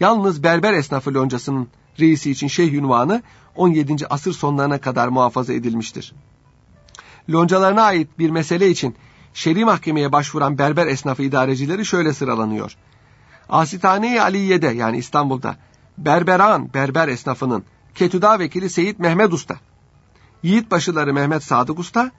yalnız 0.00 0.42
berber 0.42 0.72
esnafı 0.72 1.14
loncasının 1.14 1.68
reisi 2.00 2.30
için 2.30 2.48
şeyh 2.48 2.72
ünvanı 2.72 3.22
17. 3.56 4.06
asır 4.10 4.32
sonlarına 4.32 4.78
kadar 4.78 5.08
muhafaza 5.08 5.52
edilmiştir. 5.52 6.14
Loncalarına 7.30 7.82
ait 7.82 8.18
bir 8.18 8.30
mesele 8.30 8.70
için 8.70 8.96
şer'i 9.34 9.64
mahkemeye 9.64 10.12
başvuran 10.12 10.58
berber 10.58 10.86
esnafı 10.86 11.22
idarecileri 11.22 11.86
şöyle 11.86 12.12
sıralanıyor. 12.12 12.76
Asitane-i 13.48 14.20
Aliye'de 14.20 14.68
yani 14.68 14.98
İstanbul'da 14.98 15.56
Berberan 15.98 16.74
berber 16.74 17.08
esnafının 17.08 17.64
Ketüda 17.94 18.38
vekili 18.38 18.70
Seyit 18.70 18.98
Mehmet 18.98 19.32
Usta, 19.32 19.56
Yiğit 20.42 20.70
başıları 20.70 21.14
Mehmet 21.14 21.44
Sadık 21.44 21.78
Usta 21.78 22.10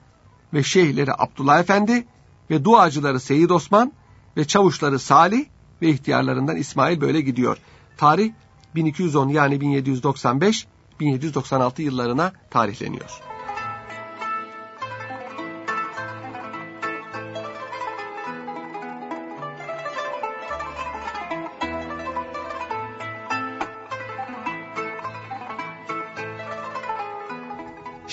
ve 0.54 0.62
şeyhleri 0.62 1.12
Abdullah 1.18 1.60
Efendi 1.60 2.06
ve 2.50 2.64
duacıları 2.64 3.20
Seyit 3.20 3.50
Osman 3.50 3.92
ve 4.36 4.44
çavuşları 4.44 4.98
Salih 4.98 5.44
ve 5.82 5.88
ihtiyarlarından 5.88 6.56
İsmail 6.56 7.00
böyle 7.00 7.20
gidiyor. 7.20 7.56
Tarih 7.96 8.32
1210 8.74 9.28
yani 9.28 9.60
1795 9.60 10.66
1796 11.00 11.82
yıllarına 11.82 12.32
tarihleniyor. 12.50 13.20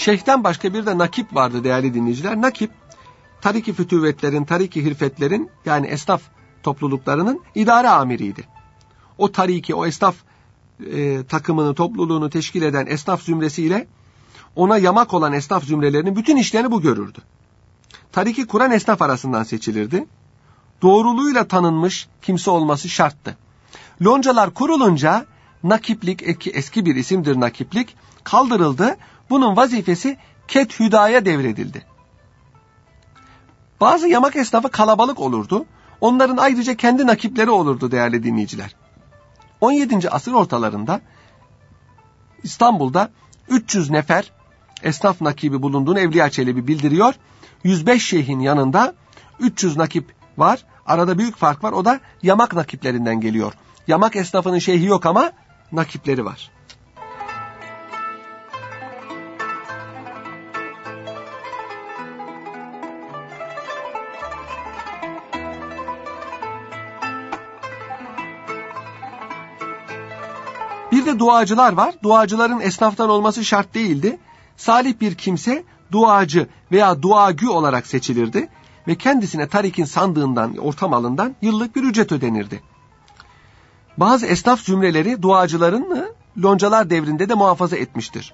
Şeyh'ten 0.01 0.43
başka 0.43 0.73
bir 0.73 0.85
de 0.85 0.97
nakip 0.97 1.35
vardı 1.35 1.63
değerli 1.63 1.93
dinleyiciler. 1.93 2.41
Nakip, 2.41 2.71
tariki 3.41 3.73
fütüvetlerin, 3.73 4.45
tariki 4.45 4.83
hirfetlerin 4.83 5.49
yani 5.65 5.87
esnaf 5.87 6.21
topluluklarının 6.63 7.41
idare 7.55 7.89
amiriydi. 7.89 8.47
O 9.17 9.31
tariki, 9.31 9.75
o 9.75 9.85
esnaf 9.85 10.15
e, 10.85 11.23
takımını, 11.23 11.75
topluluğunu 11.75 12.29
teşkil 12.29 12.61
eden 12.61 12.85
esnaf 12.85 13.21
zümresiyle 13.21 13.87
ona 14.55 14.77
yamak 14.77 15.13
olan 15.13 15.33
esnaf 15.33 15.63
zümrelerinin 15.63 16.15
bütün 16.15 16.37
işlerini 16.37 16.71
bu 16.71 16.81
görürdü. 16.81 17.19
Tariki 18.11 18.47
kuran 18.47 18.71
esnaf 18.71 19.01
arasından 19.01 19.43
seçilirdi. 19.43 20.05
Doğruluğuyla 20.81 21.47
tanınmış 21.47 22.07
kimse 22.21 22.51
olması 22.51 22.89
şarttı. 22.89 23.37
Loncalar 24.05 24.53
kurulunca 24.53 25.25
nakiplik, 25.63 26.47
eski 26.55 26.85
bir 26.85 26.95
isimdir 26.95 27.39
nakiplik, 27.39 27.95
kaldırıldı. 28.23 28.97
Bunun 29.29 29.55
vazifesi 29.55 30.17
Ket 30.47 30.79
Hüda'ya 30.79 31.25
devredildi. 31.25 31.85
Bazı 33.81 34.07
yamak 34.07 34.35
esnafı 34.35 34.69
kalabalık 34.69 35.19
olurdu. 35.19 35.65
Onların 36.01 36.37
ayrıca 36.37 36.75
kendi 36.75 37.07
nakipleri 37.07 37.49
olurdu 37.49 37.91
değerli 37.91 38.23
dinleyiciler. 38.23 38.75
17. 39.61 40.09
asır 40.09 40.33
ortalarında 40.33 41.01
İstanbul'da 42.43 43.09
300 43.49 43.89
nefer 43.89 44.31
esnaf 44.83 45.21
nakibi 45.21 45.61
bulunduğunu 45.61 45.99
Evliya 45.99 46.29
Çelebi 46.29 46.67
bildiriyor. 46.67 47.13
105 47.63 48.05
şeyhin 48.05 48.39
yanında 48.39 48.93
300 49.39 49.77
nakip 49.77 50.15
var. 50.37 50.65
Arada 50.85 51.17
büyük 51.17 51.37
fark 51.37 51.63
var. 51.63 51.71
O 51.71 51.85
da 51.85 51.99
yamak 52.23 52.53
nakiplerinden 52.53 53.21
geliyor. 53.21 53.53
Yamak 53.87 54.15
esnafının 54.15 54.59
şeyhi 54.59 54.85
yok 54.85 55.05
ama 55.05 55.31
nakipleri 55.71 56.25
var. 56.25 56.51
Duacılar 71.21 71.73
var. 71.73 71.95
Duacıların 72.03 72.59
esnaftan 72.59 73.09
olması 73.09 73.45
şart 73.45 73.73
değildi. 73.73 74.19
Salih 74.57 74.99
bir 75.01 75.15
kimse 75.15 75.63
duacı 75.91 76.47
veya 76.71 77.01
duagü 77.01 77.47
olarak 77.47 77.87
seçilirdi 77.87 78.49
ve 78.87 78.95
kendisine 78.95 79.47
tarikin 79.47 79.85
sandığından, 79.85 80.57
ortam 80.57 80.93
alından 80.93 81.35
yıllık 81.41 81.75
bir 81.75 81.83
ücret 81.83 82.11
ödenirdi. 82.11 82.63
Bazı 83.97 84.25
esnaf 84.25 84.59
zümreleri 84.61 85.21
duacıların 85.21 86.13
loncalar 86.43 86.89
devrinde 86.89 87.29
de 87.29 87.33
muhafaza 87.33 87.77
etmiştir. 87.77 88.33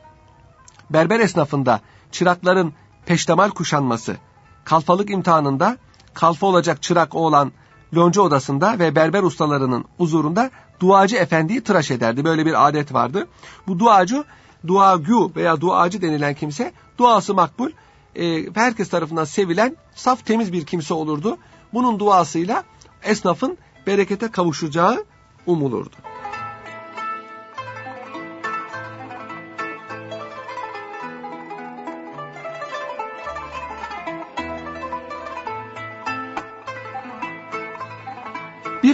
Berber 0.89 1.19
esnafında 1.19 1.81
çırakların 2.11 2.73
peştemal 3.05 3.49
kuşanması, 3.49 4.17
kalfalık 4.65 5.09
imtihanında 5.09 5.77
kalfa 6.13 6.47
olacak 6.47 6.81
çırak 6.81 7.15
oğlan 7.15 7.51
lonca 7.95 8.21
odasında 8.21 8.79
ve 8.79 8.95
berber 8.95 9.23
ustalarının 9.23 9.85
huzurunda 9.97 10.51
duacı 10.79 11.15
efendiyi 11.15 11.61
tıraş 11.61 11.91
ederdi. 11.91 12.25
Böyle 12.25 12.45
bir 12.45 12.67
adet 12.67 12.93
vardı. 12.93 13.27
Bu 13.67 13.79
duacı, 13.79 14.23
duagü 14.67 15.35
veya 15.35 15.61
duacı 15.61 16.01
denilen 16.01 16.33
kimse 16.33 16.71
duası 16.97 17.33
makbul, 17.33 17.69
e, 18.15 18.53
herkes 18.53 18.89
tarafından 18.89 19.25
sevilen, 19.25 19.77
saf 19.95 20.25
temiz 20.25 20.53
bir 20.53 20.65
kimse 20.65 20.93
olurdu. 20.93 21.37
Bunun 21.73 21.99
duasıyla 21.99 22.63
esnafın 23.03 23.57
berekete 23.87 24.31
kavuşacağı 24.31 25.05
umulurdu. 25.45 25.95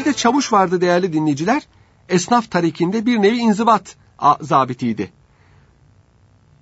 Bir 0.04 0.08
de 0.10 0.14
çavuş 0.14 0.54
vardı 0.54 0.82
değerli 0.82 1.14
dinleyiciler. 1.14 1.68
Esnaf 2.10 2.52
tarikinde 2.52 3.06
bir 3.06 3.22
nevi 3.22 3.38
inzibat 3.38 3.96
zabitiydi. 4.42 5.12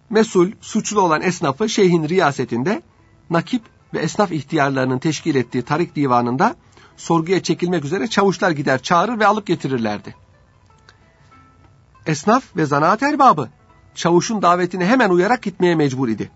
Mesul, 0.10 0.52
suçlu 0.62 1.02
olan 1.02 1.22
esnafı 1.22 1.70
şeyhin 1.70 2.10
riyasetinde 2.10 2.82
nakip 3.30 3.62
ve 3.94 4.00
esnaf 4.00 4.32
ihtiyarlarının 4.32 5.00
teşkil 5.00 5.36
ettiği 5.36 5.62
tarik 5.62 5.96
divanında 5.96 6.56
sorguya 6.98 7.44
çekilmek 7.44 7.86
üzere 7.86 8.08
çavuşlar 8.08 8.52
gider 8.52 8.82
çağırır 8.82 9.20
ve 9.20 9.28
alıp 9.28 9.48
getirirlerdi. 9.48 10.16
Esnaf 12.06 12.56
ve 12.56 12.66
zanaat 12.66 13.04
erbabı 13.04 13.50
çavuşun 13.96 14.42
davetine 14.42 14.86
hemen 14.86 15.10
uyarak 15.10 15.42
gitmeye 15.42 15.76
mecbur 15.76 16.10
idi. 16.10 16.32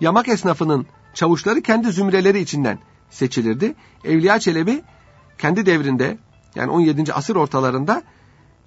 Yamak 0.00 0.28
esnafının 0.28 0.86
çavuşları 1.14 1.62
kendi 1.62 1.92
zümreleri 1.92 2.40
içinden 2.40 2.78
seçilirdi. 3.10 3.74
Evliya 4.04 4.40
Çelebi 4.40 4.82
kendi 5.38 5.66
devrinde 5.66 6.18
yani 6.54 6.70
17. 6.70 7.12
asır 7.12 7.36
ortalarında 7.36 8.02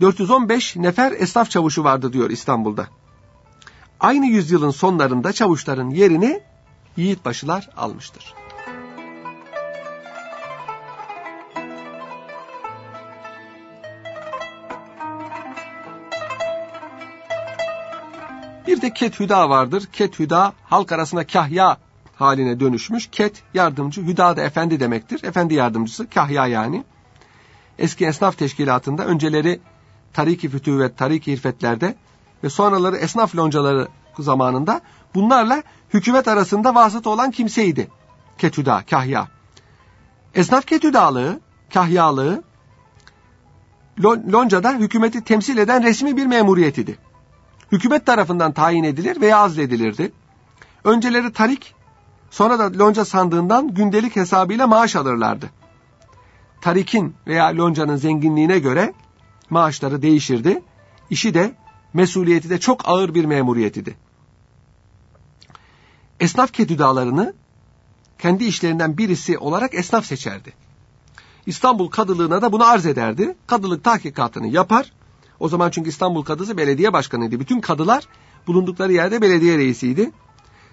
415 0.01 0.75
nefer 0.75 1.11
esnaf 1.11 1.49
çavuşu 1.49 1.83
vardı 1.83 2.13
diyor 2.13 2.29
İstanbul'da. 2.29 2.87
Aynı 3.99 4.25
yüzyılın 4.25 4.71
sonlarında 4.71 5.33
çavuşların 5.33 5.89
yerini 5.89 6.41
yiğitbaşılar 6.97 7.69
almıştır. 7.77 8.33
Bir 18.67 18.81
de 18.81 18.93
ket 18.93 19.19
hüda 19.19 19.49
vardır. 19.49 19.87
Ket 19.93 20.19
hüda 20.19 20.53
halk 20.63 20.91
arasında 20.91 21.27
kahya 21.27 21.77
haline 22.17 22.59
dönüşmüş. 22.59 23.07
Ket 23.11 23.43
yardımcı, 23.53 24.01
hüda 24.01 24.37
da 24.37 24.41
efendi 24.41 24.79
demektir. 24.79 25.23
Efendi 25.23 25.53
yardımcısı 25.53 26.09
kahya 26.09 26.47
yani. 26.47 26.83
Eski 27.79 28.05
esnaf 28.05 28.37
teşkilatında 28.37 29.05
önceleri 29.05 29.59
tariki 30.13 30.49
fütüvet, 30.49 30.97
tariki 30.97 31.31
irfetlerde 31.31 31.95
ve 32.43 32.49
sonraları 32.49 32.95
esnaf 32.97 33.35
loncaları 33.35 33.87
zamanında 34.19 34.81
bunlarla 35.15 35.63
hükümet 35.93 36.27
arasında 36.27 36.75
vasıta 36.75 37.09
olan 37.09 37.31
kimseydi. 37.31 37.87
Ketüda, 38.37 38.83
kahya. 38.89 39.27
Esnaf 40.35 40.65
ketüdalığı, 40.65 41.39
kahyalığı 41.73 42.43
loncada 44.03 44.73
hükümeti 44.73 45.23
temsil 45.23 45.57
eden 45.57 45.83
resmi 45.83 46.17
bir 46.17 46.25
memuriyet 46.25 46.77
idi. 46.77 46.97
Hükümet 47.71 48.05
tarafından 48.05 48.51
tayin 48.51 48.83
edilir 48.83 49.21
veya 49.21 49.37
azledilirdi. 49.37 50.11
Önceleri 50.83 51.33
tarik, 51.33 51.75
sonra 52.31 52.59
da 52.59 52.79
lonca 52.79 53.05
sandığından 53.05 53.73
gündelik 53.73 54.15
hesabıyla 54.15 54.67
maaş 54.67 54.95
alırlardı. 54.95 55.49
Tarikin 56.61 57.15
veya 57.27 57.45
loncanın 57.45 57.95
zenginliğine 57.95 58.59
göre 58.59 58.93
maaşları 59.49 60.01
değişirdi. 60.01 60.63
İşi 61.09 61.33
de 61.33 61.55
mesuliyeti 61.93 62.49
de 62.49 62.59
çok 62.59 62.89
ağır 62.89 63.13
bir 63.13 63.25
memuriyet 63.25 63.77
idi. 63.77 63.97
Esnaf 66.19 66.53
ketüdalarını 66.53 67.33
kendi 68.19 68.43
işlerinden 68.43 68.97
birisi 68.97 69.37
olarak 69.37 69.73
esnaf 69.73 70.05
seçerdi. 70.05 70.53
İstanbul 71.45 71.87
Kadılığına 71.87 72.41
da 72.41 72.51
bunu 72.51 72.65
arz 72.65 72.85
ederdi. 72.85 73.35
Kadılık 73.47 73.83
tahkikatını 73.83 74.47
yapar. 74.47 74.91
O 75.39 75.49
zaman 75.49 75.69
çünkü 75.69 75.89
İstanbul 75.89 76.23
Kadısı 76.23 76.57
belediye 76.57 76.93
başkanıydı. 76.93 77.39
Bütün 77.39 77.61
kadılar 77.61 78.07
bulundukları 78.47 78.93
yerde 78.93 79.21
belediye 79.21 79.57
reisiydi. 79.57 80.11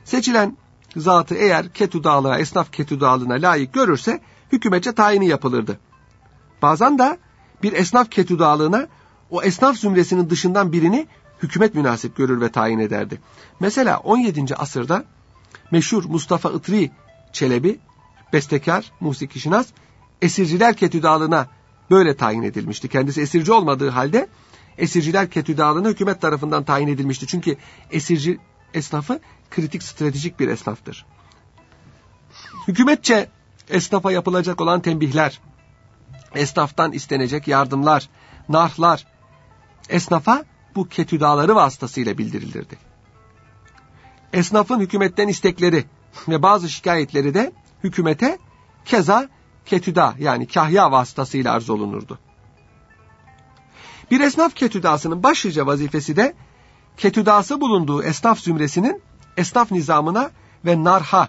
Seçilen 0.05 0.57
zatı 0.96 1.35
eğer 1.35 1.72
ketüdalığa, 1.72 2.38
esnaf 2.38 2.72
ketüdalığına 2.72 3.35
layık 3.35 3.72
görürse 3.72 4.20
hükümetçe 4.52 4.92
tayini 4.92 5.28
yapılırdı. 5.28 5.78
Bazen 6.62 6.98
de 6.98 7.18
bir 7.62 7.72
esnaf 7.72 8.11
ketüdalığına 8.11 8.88
o 9.30 9.42
esnaf 9.42 9.76
zümresinin 9.76 10.30
dışından 10.30 10.72
birini 10.72 11.07
hükümet 11.42 11.74
münasip 11.74 12.16
görür 12.16 12.40
ve 12.40 12.48
tayin 12.48 12.78
ederdi. 12.78 13.20
Mesela 13.61 13.98
17. 13.98 14.57
asırda 14.57 15.04
meşhur 15.70 16.04
Mustafa 16.04 16.50
Itri 16.50 16.90
Çelebi, 17.33 17.78
bestekar, 18.33 18.92
musiki 19.00 19.40
şinas, 19.40 19.66
esirciler 20.22 20.76
ketüdalığına 20.76 21.48
böyle 21.90 22.16
tayin 22.16 22.42
edilmişti. 22.42 22.88
Kendisi 22.88 23.20
esirci 23.20 23.52
olmadığı 23.52 23.88
halde 23.88 24.28
esirciler 24.78 25.30
ketüdalığına 25.30 25.88
hükümet 25.88 26.20
tarafından 26.20 26.64
tayin 26.64 26.88
edilmişti. 26.88 27.26
Çünkü 27.26 27.57
esirci 27.90 28.38
esnafı 28.74 29.20
kritik 29.50 29.82
stratejik 29.82 30.40
bir 30.40 30.48
esnaftır. 30.48 31.06
Hükümetçe 32.68 33.28
esnafa 33.68 34.12
yapılacak 34.12 34.60
olan 34.60 34.80
tembihler, 34.80 35.40
esnaftan 36.34 36.92
istenecek 36.92 37.48
yardımlar, 37.48 38.08
narhlar, 38.48 39.06
esnafa 39.88 40.44
bu 40.74 40.88
ketüdaları 40.88 41.54
vasıtasıyla 41.54 42.18
bildirilirdi. 42.18 42.78
Esnafın 44.32 44.80
hükümetten 44.80 45.28
istekleri 45.28 45.84
ve 46.28 46.42
bazı 46.42 46.68
şikayetleri 46.68 47.34
de 47.34 47.52
hükümete 47.84 48.38
keza 48.84 49.28
ketüda 49.66 50.14
yani 50.18 50.46
kahya 50.46 50.92
vasıtasıyla 50.92 51.52
arz 51.52 51.70
olunurdu. 51.70 52.18
Bir 54.10 54.20
esnaf 54.20 54.54
ketüdasının 54.54 55.22
başlıca 55.22 55.66
vazifesi 55.66 56.16
de 56.16 56.34
ketüdası 56.96 57.61
bulunduğu 57.61 58.02
esnaf 58.02 58.40
zümresinin 58.40 59.02
esnaf 59.37 59.70
nizamına 59.70 60.30
ve 60.64 60.85
narha 60.85 61.28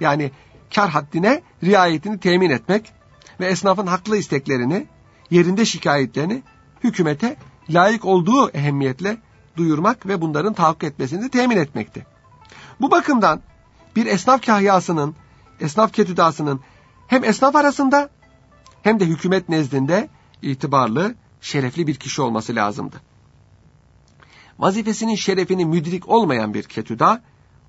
yani 0.00 0.30
kar 0.74 0.90
haddine 0.90 1.42
riayetini 1.64 2.20
temin 2.20 2.50
etmek 2.50 2.92
ve 3.40 3.46
esnafın 3.46 3.86
haklı 3.86 4.16
isteklerini, 4.16 4.86
yerinde 5.30 5.64
şikayetlerini 5.64 6.42
hükümete 6.84 7.36
layık 7.70 8.04
olduğu 8.04 8.50
ehemmiyetle 8.50 9.16
duyurmak 9.56 10.06
ve 10.06 10.20
bunların 10.20 10.52
tahakkuk 10.52 10.84
etmesini 10.84 11.28
temin 11.28 11.56
etmekti. 11.56 12.06
Bu 12.80 12.90
bakımdan 12.90 13.40
bir 13.96 14.06
esnaf 14.06 14.46
kahyasının, 14.46 15.14
esnaf 15.60 15.92
ketüdasının 15.92 16.60
hem 17.06 17.24
esnaf 17.24 17.56
arasında 17.56 18.10
hem 18.82 19.00
de 19.00 19.06
hükümet 19.06 19.48
nezdinde 19.48 20.08
itibarlı, 20.42 21.14
şerefli 21.40 21.86
bir 21.86 21.94
kişi 21.94 22.22
olması 22.22 22.54
lazımdı. 22.54 23.09
Vazifesinin 24.60 25.14
şerefini 25.14 25.64
müdrik 25.64 26.08
olmayan 26.08 26.54
bir 26.54 26.62
ketüda, 26.62 27.22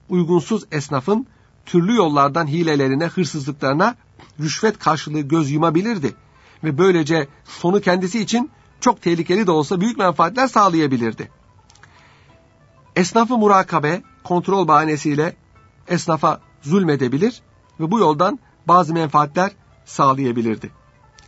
uygunsuz 0.10 0.63
esnafın 0.71 1.27
türlü 1.65 1.95
yollardan 1.95 2.47
hilelerine, 2.47 3.06
hırsızlıklarına 3.06 3.95
rüşvet 4.39 4.80
karşılığı 4.80 5.21
göz 5.21 5.51
yumabilirdi. 5.51 6.15
Ve 6.63 6.77
böylece 6.77 7.27
sonu 7.45 7.82
kendisi 7.82 8.19
için 8.19 8.51
çok 8.80 9.01
tehlikeli 9.01 9.47
de 9.47 9.51
olsa 9.51 9.82
büyük 9.82 9.97
menfaatler 9.97 10.47
sağlayabilirdi. 10.47 11.32
Esnafı 12.95 13.38
murakabe, 13.38 14.01
kontrol 14.23 14.67
bahanesiyle 14.67 15.36
esnafa 15.88 16.41
zulmedebilir 16.62 17.41
ve 17.80 17.91
bu 17.91 17.99
yoldan 17.99 18.39
bazı 18.67 18.93
menfaatler 18.93 19.51
sağlayabilirdi. 19.86 20.71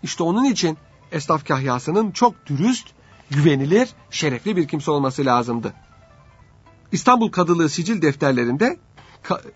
İşte 0.03 0.23
onun 0.23 0.43
için 0.43 0.77
esnaf 1.11 1.47
kahyasının 1.47 2.11
çok 2.11 2.45
dürüst, 2.45 2.87
güvenilir, 3.33 3.89
şerefli 4.11 4.55
bir 4.55 4.67
kimse 4.67 4.91
olması 4.91 5.25
lazımdı. 5.25 5.73
İstanbul 6.91 7.31
Kadılığı 7.31 7.69
sicil 7.69 8.01
defterlerinde 8.01 8.77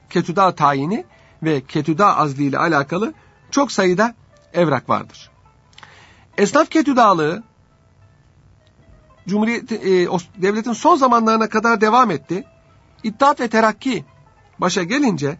ketüda 0.09 0.55
tayini 0.55 1.05
ve 1.43 1.61
ketüda 1.61 2.17
azli 2.17 2.43
ile 2.43 2.57
alakalı 2.57 3.13
çok 3.51 3.71
sayıda 3.71 4.15
evrak 4.53 4.89
vardır. 4.89 5.31
Esnaf 6.37 6.69
ketüdalığı 6.69 7.43
Cumhuriyet 9.27 9.71
e, 9.71 10.07
devletin 10.41 10.73
son 10.73 10.95
zamanlarına 10.95 11.49
kadar 11.49 11.81
devam 11.81 12.11
etti. 12.11 12.43
İttihat 13.03 13.39
ve 13.39 13.47
Terakki 13.47 14.05
başa 14.59 14.83
gelince 14.83 15.37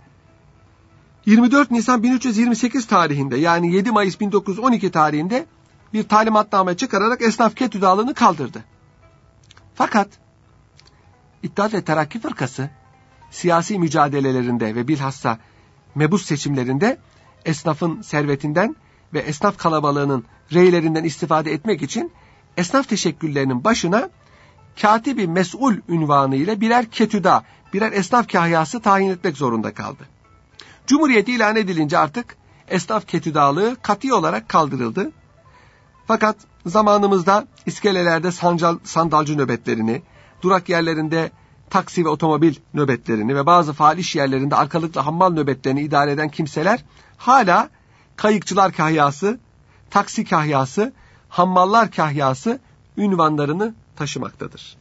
24 1.26 1.72
Nisan 1.72 2.04
1328 2.04 2.88
tarihinde 2.88 3.38
yani 3.38 3.74
7 3.74 3.92
Mayıs 3.92 4.20
1912 4.20 4.92
tarihinde 4.92 5.46
bir 5.94 6.04
talimatname 6.04 6.78
çıkararak 6.78 7.22
esnaf 7.22 7.56
ketüdalığını 7.56 8.14
kaldırdı. 8.14 8.64
Fakat 9.76 10.08
İttihat 11.44 11.74
ve 11.74 11.84
Terakki 11.84 12.20
Fırkası 12.20 12.70
siyasi 13.32 13.80
mücadelelerinde 13.80 14.76
ve 14.76 14.88
bilhassa 14.88 15.38
mebus 15.96 16.26
seçimlerinde 16.26 16.98
esnafın 17.46 18.02
servetinden 18.02 18.76
ve 19.14 19.20
esnaf 19.20 19.58
kalabalığının 19.58 20.26
reylerinden 20.54 21.04
istifade 21.04 21.52
etmek 21.52 21.82
için 21.82 22.12
esnaf 22.58 22.90
teşekküllerinin 22.90 23.64
başına 23.64 24.10
katibi 24.82 25.28
mesul 25.28 25.76
ünvanı 25.90 26.36
ile 26.36 26.62
birer 26.62 26.86
ketüda, 26.86 27.44
birer 27.74 27.92
esnaf 27.92 28.32
kahyası 28.32 28.80
tayin 28.82 29.10
etmek 29.10 29.38
zorunda 29.38 29.74
kaldı. 29.74 30.04
Cumhuriyet 30.88 31.30
ilan 31.30 31.56
edilince 31.56 31.98
artık 31.98 32.38
esnaf 32.68 33.08
ketüdalığı 33.08 33.78
katı 33.82 34.16
olarak 34.16 34.50
kaldırıldı. 34.50 35.12
Fakat 36.08 36.36
zamanımızda 36.66 37.48
iskelelerde 37.66 38.32
sancal, 38.32 38.78
sandalcı 38.84 39.38
nöbetlerini, 39.38 40.02
durak 40.42 40.70
yerlerinde 40.70 41.32
taksi 41.70 42.06
ve 42.06 42.10
otomobil 42.10 42.56
nöbetlerini 42.74 43.36
ve 43.36 43.46
bazı 43.46 43.74
faal 43.74 43.98
iş 43.98 44.16
yerlerinde 44.16 44.56
arkalıklı 44.56 45.02
hammal 45.02 45.30
nöbetlerini 45.30 45.82
idare 45.82 46.12
eden 46.12 46.30
kimseler 46.30 46.84
hala 47.18 47.70
kayıkçılar 48.16 48.72
kahyası, 48.72 49.40
taksi 49.90 50.26
kahyası, 50.26 50.94
hammallar 51.30 51.92
kahyası 51.92 52.60
ünvanlarını 52.98 53.74
taşımaktadır. 53.96 54.78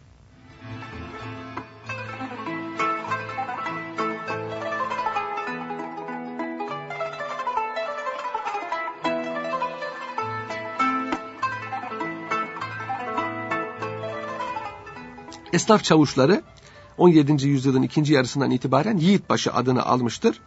Esnaf 15.57 15.85
çavuşları 15.85 16.43
17. 16.99 17.49
yüzyılın 17.49 17.83
ikinci 17.83 18.13
yarısından 18.13 18.51
itibaren 18.51 18.97
Yiğitbaşı 18.97 19.53
adını 19.53 19.87
almıştır. 19.87 20.41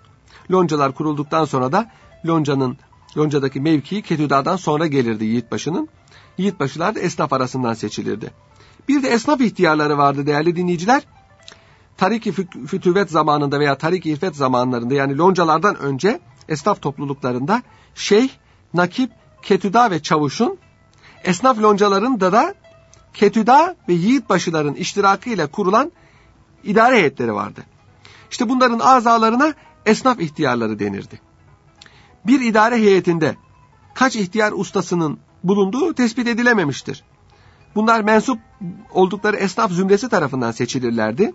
Loncalar 0.52 0.92
kurulduktan 0.92 1.46
sonra 1.46 1.72
da 1.72 1.92
Lonca'nın 2.26 2.78
Lonca'daki 3.18 3.62
mevkii 3.62 4.02
Ketüda'dan 4.02 4.56
sonra 4.56 4.88
gelirdi 4.88 5.26
Yiğitbaşı'nın. 5.26 5.90
Yiğitbaşılar 6.38 6.96
da 6.96 7.00
esnaf 7.00 7.34
arasından 7.34 7.74
seçilirdi. 7.74 8.32
Bir 8.88 9.04
de 9.04 9.10
esnaf 9.10 9.42
ihtiyarları 9.42 9.98
vardı 9.98 10.26
değerli 10.26 10.56
dinleyiciler. 10.56 11.04
Tariki 11.98 12.32
fütüvet 12.68 13.12
zamanında 13.12 13.60
veya 13.60 13.78
Tariki 13.78 14.12
İffet 14.12 14.36
zamanlarında 14.36 14.94
yani 14.94 15.18
loncalardan 15.18 15.76
önce 15.76 16.20
esnaf 16.50 16.82
topluluklarında 16.82 17.64
şeyh, 17.96 18.30
nakip, 18.74 19.12
ketüda 19.42 19.92
ve 19.92 20.02
çavuşun 20.02 20.58
esnaf 21.24 21.62
loncalarında 21.62 22.32
da 22.32 22.56
ketüda 23.14 23.76
ve 23.90 23.94
yiğitbaşıların 23.94 24.74
iştirakıyla 24.74 25.48
kurulan 25.48 25.92
idare 26.64 26.96
heyetleri 26.96 27.34
vardı. 27.34 27.62
İşte 28.32 28.50
bunların 28.50 28.80
azalarına 28.80 29.54
esnaf 29.86 30.20
ihtiyarları 30.20 30.80
denirdi. 30.80 31.22
Bir 32.28 32.42
idare 32.42 32.76
heyetinde 32.76 33.36
kaç 33.94 34.16
ihtiyar 34.16 34.52
ustasının 34.52 35.20
bulunduğu 35.44 35.94
tespit 35.94 36.28
edilememiştir. 36.28 37.04
Bunlar 37.76 38.02
mensup 38.02 38.40
oldukları 38.92 39.38
esnaf 39.38 39.72
zümresi 39.72 40.10
tarafından 40.10 40.52
seçilirlerdi 40.52 41.34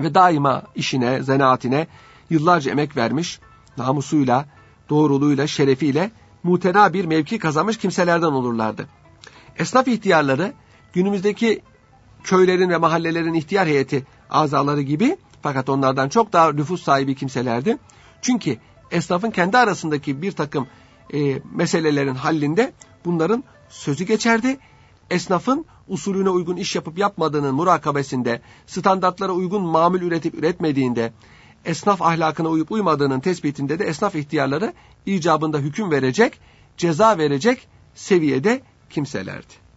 ve 0.00 0.14
daima 0.14 0.62
işine, 0.74 1.22
zanaatine 1.22 1.86
yıllarca 2.30 2.70
emek 2.70 2.96
vermiş, 2.96 3.40
namusuyla, 3.78 4.46
doğruluğuyla, 4.90 5.46
şerefiyle 5.46 6.10
mutena 6.42 6.92
bir 6.92 7.04
mevki 7.04 7.38
kazanmış 7.38 7.76
kimselerden 7.76 8.26
olurlardı. 8.26 8.86
Esnaf 9.58 9.88
ihtiyarları 9.88 10.52
günümüzdeki 10.92 11.62
köylerin 12.24 12.70
ve 12.70 12.76
mahallelerin 12.76 13.34
ihtiyar 13.34 13.68
heyeti 13.68 14.06
azaları 14.30 14.82
gibi 14.82 15.16
fakat 15.42 15.68
onlardan 15.68 16.08
çok 16.08 16.32
daha 16.32 16.52
nüfus 16.52 16.82
sahibi 16.82 17.14
kimselerdi. 17.14 17.78
Çünkü 18.22 18.56
esnafın 18.90 19.30
kendi 19.30 19.58
arasındaki 19.58 20.22
bir 20.22 20.32
takım 20.32 20.66
e, 21.14 21.42
meselelerin 21.54 22.14
hallində 22.14 22.72
bunların 23.04 23.44
sözü 23.68 24.04
geçerdi. 24.04 24.58
Esnafın 25.10 25.64
usulüne 25.88 26.30
uygun 26.30 26.56
iş 26.56 26.76
yapıp 26.76 26.98
yapmadığının 26.98 27.54
murakabesinde, 27.54 28.40
standartlara 28.66 29.32
uygun 29.32 29.62
mamül 29.62 30.02
üretip 30.02 30.34
üretmediğinde, 30.34 31.12
esnaf 31.64 32.02
ahlakına 32.02 32.48
uyup 32.48 32.72
uymadığının 32.72 33.20
tespitinde 33.20 33.78
de 33.78 33.84
esnaf 33.84 34.14
ihtiyarları 34.14 34.72
icabında 35.06 35.58
hüküm 35.58 35.90
verecek, 35.90 36.40
ceza 36.76 37.18
verecek 37.18 37.68
seviyede 37.94 38.62
kimselerdi. 38.90 39.69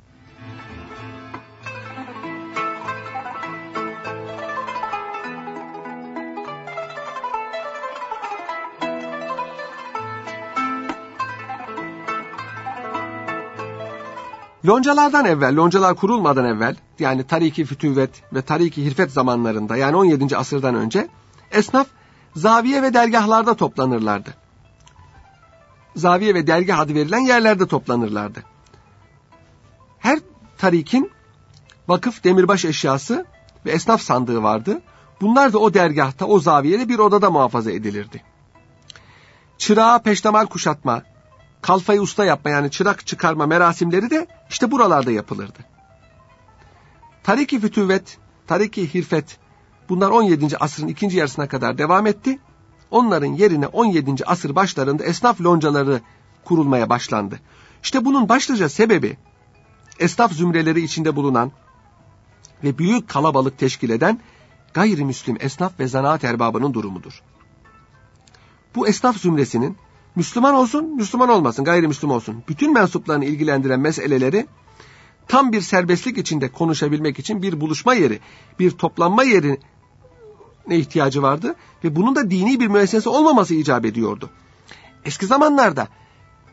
Loncalardan 14.65 15.25
evvel, 15.25 15.55
loncalar 15.55 15.95
kurulmadan 15.95 16.45
evvel 16.45 16.75
yani 16.99 17.23
Tariki 17.27 17.65
Fütüvvet 17.65 18.23
ve 18.33 18.41
Tariki 18.41 18.85
Hirfet 18.85 19.11
zamanlarında 19.11 19.77
yani 19.77 19.95
17. 19.95 20.37
asırdan 20.37 20.75
önce 20.75 21.07
esnaf 21.51 21.87
zaviye 22.35 22.81
ve 22.81 22.93
dergahlarda 22.93 23.53
toplanırlardı. 23.53 24.33
Zaviye 25.95 26.35
ve 26.35 26.47
dergah 26.47 26.79
adı 26.79 26.95
verilen 26.95 27.19
yerlerde 27.19 27.67
toplanırlardı. 27.67 28.43
Her 29.99 30.19
tarikin 30.57 31.11
vakıf 31.87 32.23
demirbaş 32.23 32.65
eşyası 32.65 33.25
ve 33.65 33.71
esnaf 33.71 34.01
sandığı 34.01 34.43
vardı. 34.43 34.81
Bunlar 35.21 35.53
da 35.53 35.59
o 35.59 35.73
dergahta, 35.73 36.25
o 36.25 36.39
zaviyede 36.39 36.89
bir 36.89 36.99
odada 36.99 37.29
muhafaza 37.29 37.71
edilirdi. 37.71 38.23
Çırağa 39.57 39.99
peştemal 39.99 40.45
kuşatma, 40.45 41.03
kalfayı 41.63 42.01
usta 42.01 42.25
yapma 42.25 42.51
yani 42.51 42.71
çırak 42.71 43.07
çıkarma 43.07 43.45
merasimleri 43.45 44.09
de 44.09 44.27
işte 44.49 44.71
buralarda 44.71 45.11
yapılırdı. 45.11 45.59
Tariki 47.23 47.59
fütüvet, 47.59 48.17
tariki 48.47 48.93
hirfet 48.93 49.37
bunlar 49.89 50.09
17. 50.09 50.57
asrın 50.57 50.87
ikinci 50.87 51.17
yarısına 51.17 51.47
kadar 51.47 51.77
devam 51.77 52.07
etti. 52.07 52.39
Onların 52.91 53.33
yerine 53.33 53.67
17. 53.67 54.25
asır 54.25 54.55
başlarında 54.55 55.03
esnaf 55.03 55.41
loncaları 55.41 56.01
kurulmaya 56.45 56.89
başlandı. 56.89 57.39
İşte 57.83 58.05
bunun 58.05 58.29
başlıca 58.29 58.69
sebebi 58.69 59.17
esnaf 59.99 60.33
zümreleri 60.33 60.81
içinde 60.81 61.15
bulunan 61.15 61.51
ve 62.63 62.77
büyük 62.77 63.09
kalabalık 63.09 63.57
teşkil 63.57 63.89
eden 63.89 64.19
gayrimüslim 64.73 65.37
esnaf 65.39 65.79
ve 65.79 65.87
zanaat 65.87 66.23
erbabının 66.23 66.73
durumudur. 66.73 67.21
Bu 68.75 68.87
esnaf 68.87 69.17
zümresinin 69.17 69.77
Müslüman 70.15 70.53
olsun, 70.53 70.95
Müslüman 70.95 71.29
olmasın, 71.29 71.65
gayrimüslim 71.65 72.11
olsun. 72.11 72.43
Bütün 72.47 72.73
mensuplarını 72.73 73.25
ilgilendiren 73.25 73.79
meseleleri 73.79 74.47
tam 75.27 75.51
bir 75.51 75.61
serbestlik 75.61 76.17
içinde 76.17 76.51
konuşabilmek 76.51 77.19
için 77.19 77.41
bir 77.41 77.61
buluşma 77.61 77.93
yeri, 77.93 78.19
bir 78.59 78.71
toplanma 78.71 79.23
yeri 79.23 79.57
ne 80.67 80.77
ihtiyacı 80.77 81.21
vardı 81.21 81.55
ve 81.83 81.95
bunun 81.95 82.15
da 82.15 82.31
dini 82.31 82.59
bir 82.59 82.67
müessese 82.67 83.09
olmaması 83.09 83.53
icap 83.55 83.85
ediyordu. 83.85 84.29
Eski 85.05 85.25
zamanlarda 85.25 85.87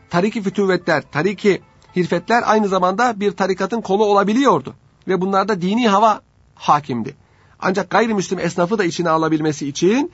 tariki 0.09 0.41
fütüvvetler, 0.41 1.03
tariki 1.11 1.61
hirfetler 1.95 2.43
aynı 2.45 2.67
zamanda 2.67 3.19
bir 3.19 3.31
tarikatın 3.31 3.81
kolu 3.81 4.05
olabiliyordu 4.05 4.75
ve 5.07 5.21
bunlarda 5.21 5.61
dini 5.61 5.87
hava 5.89 6.21
hakimdi. 6.55 7.15
Ancak 7.59 7.89
gayrimüslim 7.89 8.39
esnafı 8.39 8.77
da 8.77 8.83
içine 8.83 9.09
alabilmesi 9.09 9.67
için 9.67 10.11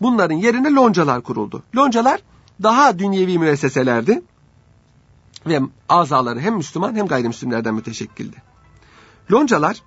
bunların 0.00 0.34
yerine 0.34 0.70
loncalar 0.70 1.22
kuruldu. 1.22 1.62
Loncalar 1.76 2.22
daha 2.62 2.98
dünyevi 2.98 3.38
müesseselerdi 3.38 4.22
ve 5.46 5.60
azaları 5.88 6.40
hem 6.40 6.54
Müslüman 6.54 6.94
hem 6.94 7.06
gayrimüslimlerden 7.06 7.74
müteşekkildi. 7.74 8.36
Loncalar 9.32 9.82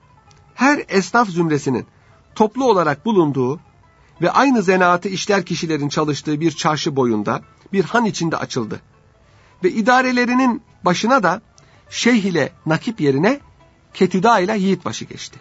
her 0.56 0.84
esnaf 0.88 1.30
zümresinin 1.30 1.86
toplu 2.36 2.66
olarak 2.66 3.06
bulunduğu 3.06 3.60
ve 4.22 4.32
aynı 4.32 4.62
zanaatı 4.62 5.10
işler 5.10 5.46
kişilerin 5.46 5.90
çalıştığı 5.90 6.42
bir 6.42 6.52
çarşı 6.52 6.96
boyunda 6.96 7.42
bir 7.74 7.84
han 7.84 8.06
içinde 8.06 8.38
açıldı. 8.38 8.82
Ve 9.64 9.72
idarelerinin 9.72 10.62
başına 10.86 11.24
da 11.24 11.42
şeyh 11.90 12.24
ile 12.24 12.52
nakip 12.66 13.02
yerine 13.02 13.40
ketüda 13.94 14.40
ile 14.40 14.58
yiğitbaşı 14.58 15.06
geçti. 15.06 15.40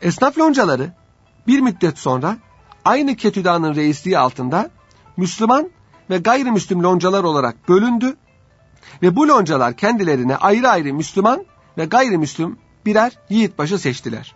Esnaf 0.00 0.38
loncaları 0.38 0.92
bir 1.46 1.60
müddet 1.60 1.98
sonra 1.98 2.36
aynı 2.84 3.16
ketüdanın 3.16 3.74
reisliği 3.74 4.18
altında 4.18 4.70
Müslüman 5.20 5.70
ve 6.10 6.18
gayrimüslim 6.18 6.82
loncalar 6.82 7.24
olarak 7.24 7.68
bölündü 7.68 8.16
ve 9.02 9.16
bu 9.16 9.28
loncalar 9.28 9.76
kendilerine 9.76 10.36
ayrı 10.36 10.68
ayrı 10.68 10.94
Müslüman 10.94 11.44
ve 11.78 11.84
gayrimüslim 11.84 12.58
birer 12.86 13.18
yiğitbaşı 13.30 13.78
seçtiler. 13.78 14.34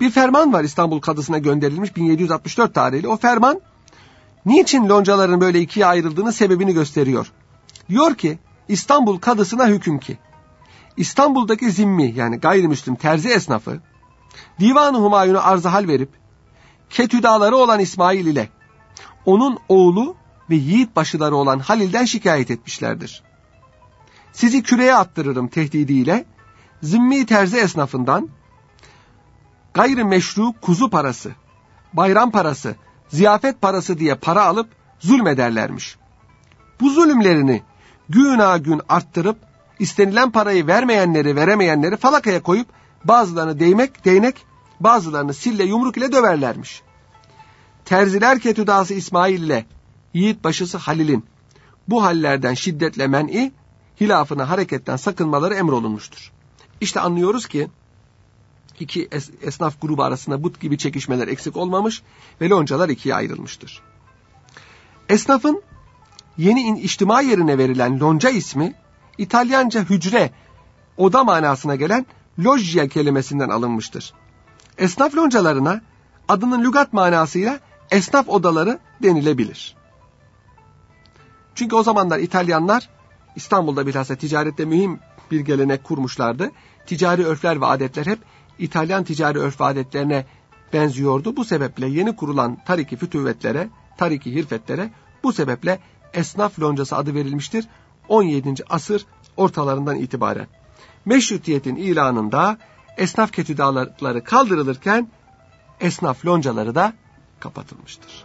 Bir 0.00 0.10
ferman 0.10 0.52
var 0.52 0.64
İstanbul 0.64 1.00
Kadısı'na 1.00 1.38
gönderilmiş 1.38 1.96
1764 1.96 2.74
tarihli. 2.74 3.08
O 3.08 3.16
ferman 3.16 3.60
niçin 4.46 4.88
loncaların 4.88 5.40
böyle 5.40 5.60
ikiye 5.60 5.86
ayrıldığını 5.86 6.32
sebebini 6.32 6.74
gösteriyor. 6.74 7.32
Diyor 7.88 8.14
ki 8.14 8.38
İstanbul 8.68 9.18
Kadısı'na 9.18 9.68
hüküm 9.68 9.98
ki 9.98 10.18
İstanbul'daki 10.96 11.70
zimmi 11.70 12.12
yani 12.16 12.36
gayrimüslim 12.36 12.94
terzi 12.94 13.28
esnafı 13.28 13.80
Divan-ı 14.60 14.98
Humayun'u 14.98 15.40
arza 15.42 15.72
hal 15.72 15.88
verip 15.88 16.21
ketüdaları 16.92 17.56
olan 17.56 17.80
İsmail 17.80 18.26
ile 18.26 18.48
onun 19.24 19.58
oğlu 19.68 20.16
ve 20.50 20.54
yiğit 20.54 20.96
başıları 20.96 21.36
olan 21.36 21.58
Halil'den 21.58 22.04
şikayet 22.04 22.50
etmişlerdir. 22.50 23.22
Sizi 24.32 24.62
küreye 24.62 24.94
attırırım 24.94 25.48
tehdidiyle 25.48 26.24
zimmi 26.82 27.26
terzi 27.26 27.56
esnafından 27.56 28.28
gayrimeşru 29.74 30.52
kuzu 30.60 30.90
parası, 30.90 31.32
bayram 31.92 32.30
parası, 32.30 32.76
ziyafet 33.08 33.60
parası 33.60 33.98
diye 33.98 34.14
para 34.14 34.44
alıp 34.44 34.68
zulmederlermiş. 35.00 35.96
Bu 36.80 36.90
zulümlerini 36.90 37.62
gün 38.08 38.40
gün 38.62 38.80
arttırıp 38.88 39.36
istenilen 39.78 40.30
parayı 40.30 40.66
vermeyenleri 40.66 41.36
veremeyenleri 41.36 41.96
falakaya 41.96 42.42
koyup 42.42 42.66
bazılarını 43.04 43.60
değmek, 43.60 44.04
değnek, 44.04 44.46
bazılarını 44.84 45.34
sille 45.34 45.64
yumruk 45.64 45.96
ile 45.96 46.12
döverlermiş. 46.12 46.82
Terziler 47.84 48.38
ketüdası 48.38 48.94
İsmail 48.94 49.42
ile 49.42 49.66
yiğit 50.14 50.44
başısı 50.44 50.78
Halil'in 50.78 51.24
bu 51.88 52.02
hallerden 52.02 52.54
şiddetle 52.54 53.06
men'i, 53.06 53.52
hilafına 54.00 54.50
hareketten 54.50 54.96
sakınmaları 54.96 55.54
emrolunmuştur. 55.54 56.32
İşte 56.80 57.00
anlıyoruz 57.00 57.46
ki 57.46 57.68
iki 58.80 59.08
es 59.10 59.30
esnaf 59.42 59.80
grubu 59.82 60.02
arasında 60.02 60.42
but 60.42 60.60
gibi 60.60 60.78
çekişmeler 60.78 61.28
eksik 61.28 61.56
olmamış 61.56 62.02
ve 62.40 62.48
loncalar 62.48 62.88
ikiye 62.88 63.14
ayrılmıştır. 63.14 63.82
Esnafın 65.08 65.62
yeni 66.38 66.80
içtima 66.80 67.20
yerine 67.20 67.58
verilen 67.58 68.00
lonca 68.00 68.30
ismi 68.30 68.74
İtalyanca 69.18 69.80
hücre, 69.80 70.30
oda 70.96 71.24
manasına 71.24 71.76
gelen 71.76 72.06
loggia 72.38 72.88
kelimesinden 72.88 73.48
alınmıştır. 73.48 74.14
Esnaf 74.82 75.16
loncalarına 75.16 75.80
adının 76.28 76.64
lügat 76.64 76.92
manasıyla 76.92 77.60
esnaf 77.90 78.28
odaları 78.28 78.78
denilebilir. 79.02 79.76
Çünkü 81.54 81.76
o 81.76 81.82
zamanlar 81.82 82.18
İtalyanlar 82.18 82.88
İstanbul'da 83.36 83.86
bilhassa 83.86 84.16
ticarette 84.16 84.64
mühim 84.64 85.00
bir 85.30 85.40
gelenek 85.40 85.84
kurmuşlardı. 85.84 86.50
Ticari 86.86 87.24
örfler 87.24 87.60
ve 87.60 87.66
adetler 87.66 88.06
hep 88.06 88.18
İtalyan 88.58 89.04
ticari 89.04 89.38
örf 89.38 89.60
ve 89.60 89.64
adetlerine 89.64 90.26
benziyordu. 90.72 91.36
Bu 91.36 91.44
sebeple 91.44 91.86
yeni 91.86 92.16
kurulan 92.16 92.58
tariki 92.64 92.96
fütüvvetlere, 92.96 93.68
tariki 93.96 94.34
hirfetlere 94.34 94.90
bu 95.22 95.32
sebeple 95.32 95.78
esnaf 96.12 96.60
loncası 96.60 96.96
adı 96.96 97.14
verilmiştir. 97.14 97.68
17. 98.08 98.54
asır 98.70 99.06
ortalarından 99.36 99.96
itibaren. 99.96 100.46
Meşrutiyetin 101.04 101.76
ilanında 101.76 102.58
esnaf 102.96 103.32
ketüdaları 103.32 104.24
kaldırılırken 104.24 105.08
esnaf 105.80 106.26
loncaları 106.26 106.74
da 106.74 106.92
kapatılmıştır. 107.40 108.24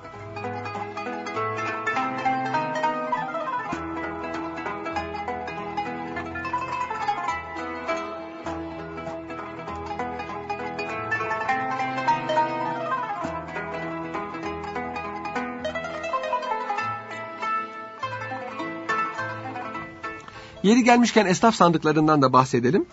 Yeri 20.63 20.83
gelmişken 20.83 21.25
esnaf 21.25 21.55
sandıklarından 21.55 22.21
da 22.21 22.33
bahsedelim. 22.33 22.85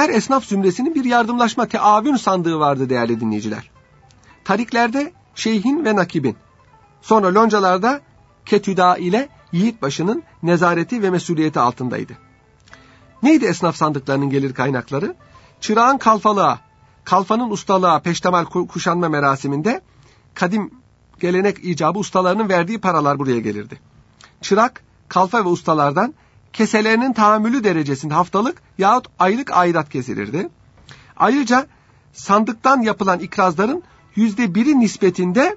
Her 0.00 0.08
esnaf 0.08 0.44
zümresinin 0.44 0.94
bir 0.94 1.04
yardımlaşma 1.04 1.66
teavün 1.66 2.16
sandığı 2.16 2.58
vardı 2.58 2.90
değerli 2.90 3.20
dinleyiciler. 3.20 3.70
Tariklerde 4.44 5.12
şeyhin 5.34 5.84
ve 5.84 5.96
nakibin, 5.96 6.36
sonra 7.02 7.34
loncalarda 7.34 8.00
ketüda 8.46 8.96
ile 8.96 9.28
yiğit 9.52 9.82
başının 9.82 10.22
nezareti 10.42 11.02
ve 11.02 11.10
mesuliyeti 11.10 11.60
altındaydı. 11.60 12.12
Neydi 13.22 13.44
esnaf 13.44 13.76
sandıklarının 13.76 14.30
gelir 14.30 14.54
kaynakları? 14.54 15.14
Çırağın 15.60 15.98
kalfalığa, 15.98 16.58
kalfanın 17.04 17.50
ustalığa 17.50 18.00
peştemal 18.00 18.44
kuşanma 18.44 19.08
merasiminde 19.08 19.80
kadim 20.34 20.70
gelenek 21.20 21.64
icabı 21.64 21.98
ustalarının 21.98 22.48
verdiği 22.48 22.80
paralar 22.80 23.18
buraya 23.18 23.40
gelirdi. 23.40 23.80
Çırak, 24.40 24.82
kalfa 25.08 25.44
ve 25.44 25.48
ustalardan 25.48 26.14
keselerinin 26.52 27.12
tahammülü 27.12 27.64
derecesinde 27.64 28.14
haftalık 28.14 28.62
yahut 28.78 29.06
aylık 29.18 29.52
aidat 29.52 29.88
kesilirdi. 29.88 30.48
Ayrıca 31.16 31.66
sandıktan 32.12 32.80
yapılan 32.80 33.18
ikrazların 33.18 33.82
yüzde 34.16 34.54
biri 34.54 34.80
nispetinde 34.80 35.56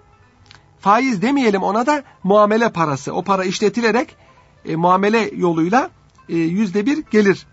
faiz 0.79 1.21
demeyelim 1.21 1.63
ona 1.63 1.85
da 1.85 2.03
muamele 2.23 2.69
parası. 2.69 3.13
O 3.13 3.23
para 3.23 3.43
işletilerek 3.43 4.15
e, 4.65 4.75
muamele 4.75 5.31
yoluyla 5.35 5.89
e, 6.29 6.37
yüzde 6.37 6.85
bir 6.85 7.03
gelir 7.11 7.47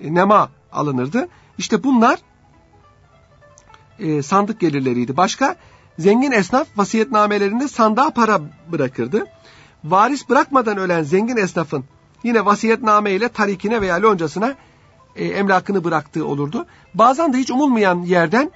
e, 0.00 0.14
nema 0.14 0.50
alınırdı. 0.72 1.28
İşte 1.58 1.84
bunlar 1.84 2.18
e, 3.98 4.22
sandık 4.22 4.60
gelirleriydi. 4.60 5.16
Başka 5.16 5.56
zengin 5.98 6.32
esnaf 6.32 6.68
vasiyetnamelerinde 6.76 7.68
sandığa 7.68 8.10
para 8.10 8.40
bırakırdı. 8.72 9.26
Varis 9.84 10.28
bırakmadan 10.28 10.76
ölen 10.76 11.02
zengin 11.02 11.36
esnafın 11.36 11.84
yine 12.24 12.44
vasiyetname 12.44 13.10
ile 13.12 13.28
tarikine 13.28 13.80
veya 13.80 14.02
loncasına 14.02 14.54
e, 15.16 15.24
emlakını 15.24 15.84
bıraktığı 15.84 16.26
olurdu. 16.26 16.66
Bazen 16.94 17.32
de 17.32 17.38
hiç 17.38 17.50
umulmayan 17.50 18.02
yerden 18.02 18.52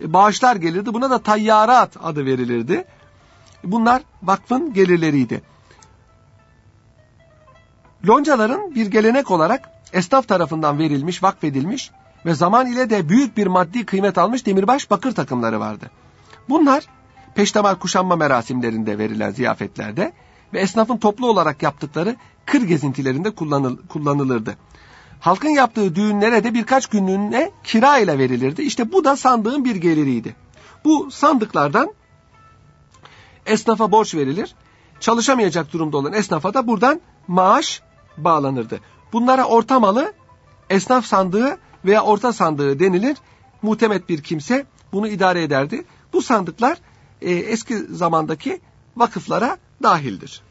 e, 0.00 0.12
bağışlar 0.12 0.56
gelirdi. 0.56 0.94
Buna 0.94 1.10
da 1.10 1.18
tayyarat 1.18 1.96
adı 2.02 2.26
verilirdi. 2.26 2.84
Bunlar 3.64 4.02
vakfın 4.22 4.72
gelirleriydi. 4.72 5.42
Loncaların 8.08 8.74
bir 8.74 8.86
gelenek 8.86 9.30
olarak 9.30 9.70
esnaf 9.92 10.28
tarafından 10.28 10.78
verilmiş, 10.78 11.22
vakfedilmiş 11.22 11.90
ve 12.26 12.34
zaman 12.34 12.66
ile 12.66 12.90
de 12.90 13.08
büyük 13.08 13.36
bir 13.36 13.46
maddi 13.46 13.86
kıymet 13.86 14.18
almış 14.18 14.46
demirbaş 14.46 14.90
bakır 14.90 15.12
takımları 15.12 15.60
vardı. 15.60 15.90
Bunlar 16.48 16.84
peştemal 17.34 17.74
kuşanma 17.74 18.16
merasimlerinde 18.16 18.98
verilen 18.98 19.30
ziyafetlerde 19.30 20.12
ve 20.52 20.60
esnafın 20.60 20.96
toplu 20.96 21.28
olarak 21.28 21.62
yaptıkları 21.62 22.16
kır 22.46 22.62
gezintilerinde 22.62 23.30
kullanıl, 23.30 23.76
kullanılırdı. 23.88 24.56
Halkın 25.20 25.48
yaptığı 25.48 25.94
düğünlere 25.94 26.44
de 26.44 26.54
birkaç 26.54 26.86
günlüğüne 26.86 27.50
kira 27.64 27.98
ile 27.98 28.18
verilirdi. 28.18 28.62
İşte 28.62 28.92
bu 28.92 29.04
da 29.04 29.16
sandığın 29.16 29.64
bir 29.64 29.76
geliriydi. 29.76 30.36
Bu 30.84 31.10
sandıklardan 31.10 31.92
esnafa 33.46 33.92
borç 33.92 34.14
verilir. 34.14 34.54
Çalışamayacak 35.00 35.72
durumda 35.72 35.96
olan 35.96 36.12
esnafa 36.12 36.54
da 36.54 36.66
buradan 36.66 37.00
maaş 37.28 37.82
bağlanırdı. 38.16 38.80
Bunlara 39.12 39.44
orta 39.44 39.80
malı, 39.80 40.12
esnaf 40.70 41.04
sandığı 41.04 41.58
veya 41.84 42.02
orta 42.02 42.32
sandığı 42.32 42.78
denilir. 42.78 43.16
Muhtemet 43.62 44.08
bir 44.08 44.22
kimse 44.22 44.66
bunu 44.92 45.08
idare 45.08 45.42
ederdi. 45.42 45.84
Bu 46.12 46.22
sandıklar 46.22 46.78
e, 47.22 47.30
eski 47.30 47.78
zamandaki 47.78 48.60
vakıflara 48.96 49.58
dahildir. 49.82 50.42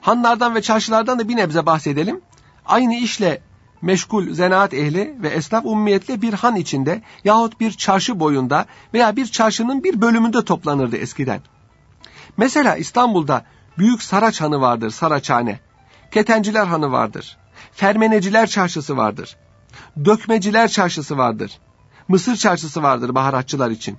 Hanlardan 0.00 0.54
ve 0.54 0.62
çarşılardan 0.62 1.18
da 1.18 1.28
bir 1.28 1.36
nebze 1.36 1.66
bahsedelim. 1.66 2.20
Aynı 2.66 2.94
işle 2.94 3.42
meşgul 3.82 4.34
zanaat 4.34 4.74
ehli 4.74 5.14
ve 5.22 5.28
esnaf 5.28 5.64
ummiyetle 5.66 6.22
bir 6.22 6.32
han 6.32 6.56
içinde 6.56 7.02
yahut 7.24 7.60
bir 7.60 7.70
çarşı 7.70 8.20
boyunda 8.20 8.66
veya 8.94 9.16
bir 9.16 9.26
çarşının 9.26 9.84
bir 9.84 10.00
bölümünde 10.00 10.44
toplanırdı 10.44 10.96
eskiden. 10.96 11.40
Mesela 12.36 12.76
İstanbul'da 12.76 13.44
Büyük 13.78 14.02
Saraç 14.02 14.40
Hanı 14.40 14.60
vardır, 14.60 14.90
Saraçhane. 14.90 15.60
Ketenciler 16.10 16.66
Hanı 16.66 16.92
vardır. 16.92 17.36
Fermeneciler 17.72 18.46
Çarşısı 18.46 18.96
vardır. 18.96 19.36
Dökmeciler 20.04 20.68
Çarşısı 20.68 21.18
vardır. 21.18 21.58
Mısır 22.08 22.36
Çarşısı 22.36 22.82
vardır 22.82 23.14
baharatçılar 23.14 23.70
için. 23.70 23.98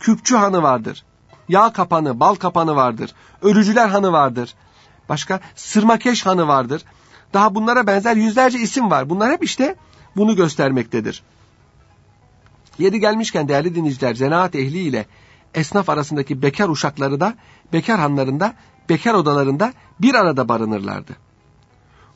Küpçü 0.00 0.36
Hanı 0.36 0.62
vardır. 0.62 1.04
Yağ 1.48 1.72
Kapanı, 1.72 2.20
Bal 2.20 2.34
Kapanı 2.34 2.76
vardır. 2.76 3.14
Örücüler 3.42 3.88
Hanı 3.88 4.12
vardır. 4.12 4.54
Başka 5.08 5.40
Sırmakeş 5.54 6.26
Hanı 6.26 6.48
vardır. 6.48 6.82
Daha 7.34 7.54
bunlara 7.54 7.86
benzer 7.86 8.16
yüzlerce 8.16 8.58
isim 8.58 8.90
var. 8.90 9.10
Bunlar 9.10 9.32
hep 9.32 9.44
işte 9.44 9.76
bunu 10.16 10.36
göstermektedir. 10.36 11.22
Yeri 12.78 13.00
gelmişken 13.00 13.48
değerli 13.48 13.74
dinleyiciler, 13.74 14.14
zanaat 14.14 14.54
ehli 14.54 14.78
ile 14.78 15.06
esnaf 15.54 15.88
arasındaki 15.88 16.42
bekar 16.42 16.68
uşakları 16.68 17.20
da 17.20 17.34
bekar 17.72 18.00
hanlarında, 18.00 18.54
bekar 18.88 19.14
odalarında 19.14 19.72
bir 20.00 20.14
arada 20.14 20.48
barınırlardı. 20.48 21.12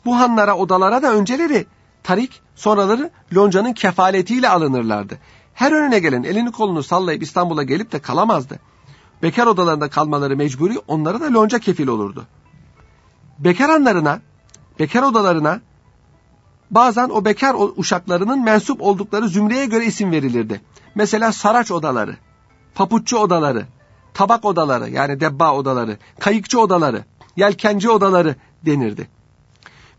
Bu 0.04 0.16
hanlara, 0.16 0.56
odalara 0.56 1.02
da 1.02 1.12
önceleri 1.12 1.66
tarik, 2.02 2.40
sonraları 2.54 3.10
loncanın 3.36 3.72
kefaletiyle 3.72 4.48
alınırlardı. 4.48 5.18
Her 5.54 5.72
önüne 5.72 5.98
gelen 5.98 6.22
elini 6.22 6.52
kolunu 6.52 6.82
sallayıp 6.82 7.22
İstanbul'a 7.22 7.62
gelip 7.62 7.92
de 7.92 7.98
kalamazdı. 7.98 8.58
Bekar 9.22 9.46
odalarında 9.46 9.90
kalmaları 9.90 10.36
mecburi 10.36 10.78
onlara 10.86 11.20
da 11.20 11.32
lonca 11.32 11.58
kefil 11.58 11.88
olurdu. 11.88 12.26
Bekar 13.38 13.70
hanlarına 13.70 14.20
bekar 14.78 15.02
odalarına 15.02 15.60
bazen 16.70 17.08
o 17.08 17.24
bekar 17.24 17.56
uşaklarının 17.76 18.44
mensup 18.44 18.82
oldukları 18.82 19.28
zümreye 19.28 19.66
göre 19.66 19.84
isim 19.86 20.12
verilirdi. 20.12 20.60
Mesela 20.94 21.32
saraç 21.32 21.70
odaları, 21.70 22.16
papuççu 22.74 23.18
odaları, 23.18 23.66
tabak 24.14 24.44
odaları 24.44 24.90
yani 24.90 25.20
debba 25.20 25.54
odaları, 25.54 25.98
kayıkçı 26.20 26.60
odaları, 26.60 27.04
yelkenci 27.36 27.90
odaları 27.90 28.36
denirdi. 28.66 29.08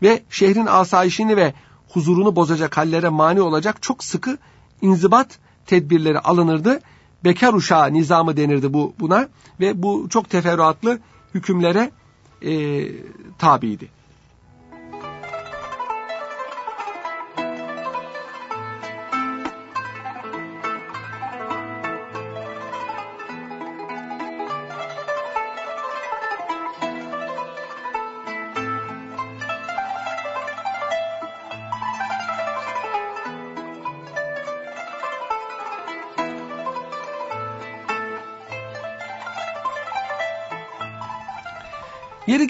Ve 0.02 0.22
şehrin 0.30 0.66
asayişini 0.66 1.36
ve 1.36 1.54
huzurunu 1.88 2.36
bozacak 2.36 2.76
hallere 2.76 3.08
mani 3.08 3.40
olacak 3.40 3.82
çok 3.82 4.04
sıkı 4.04 4.38
inzibat 4.82 5.38
tedbirleri 5.66 6.18
alınırdı. 6.18 6.80
Bekar 7.24 7.54
uşağı 7.54 7.92
nizamı 7.92 8.36
denirdi 8.36 8.72
bu 8.72 8.94
buna 9.00 9.28
ve 9.60 9.82
bu 9.82 10.06
çok 10.10 10.30
teferruatlı 10.30 10.98
hükümlere 11.34 11.90
e, 12.42 12.52
tabiydi. 13.38 13.99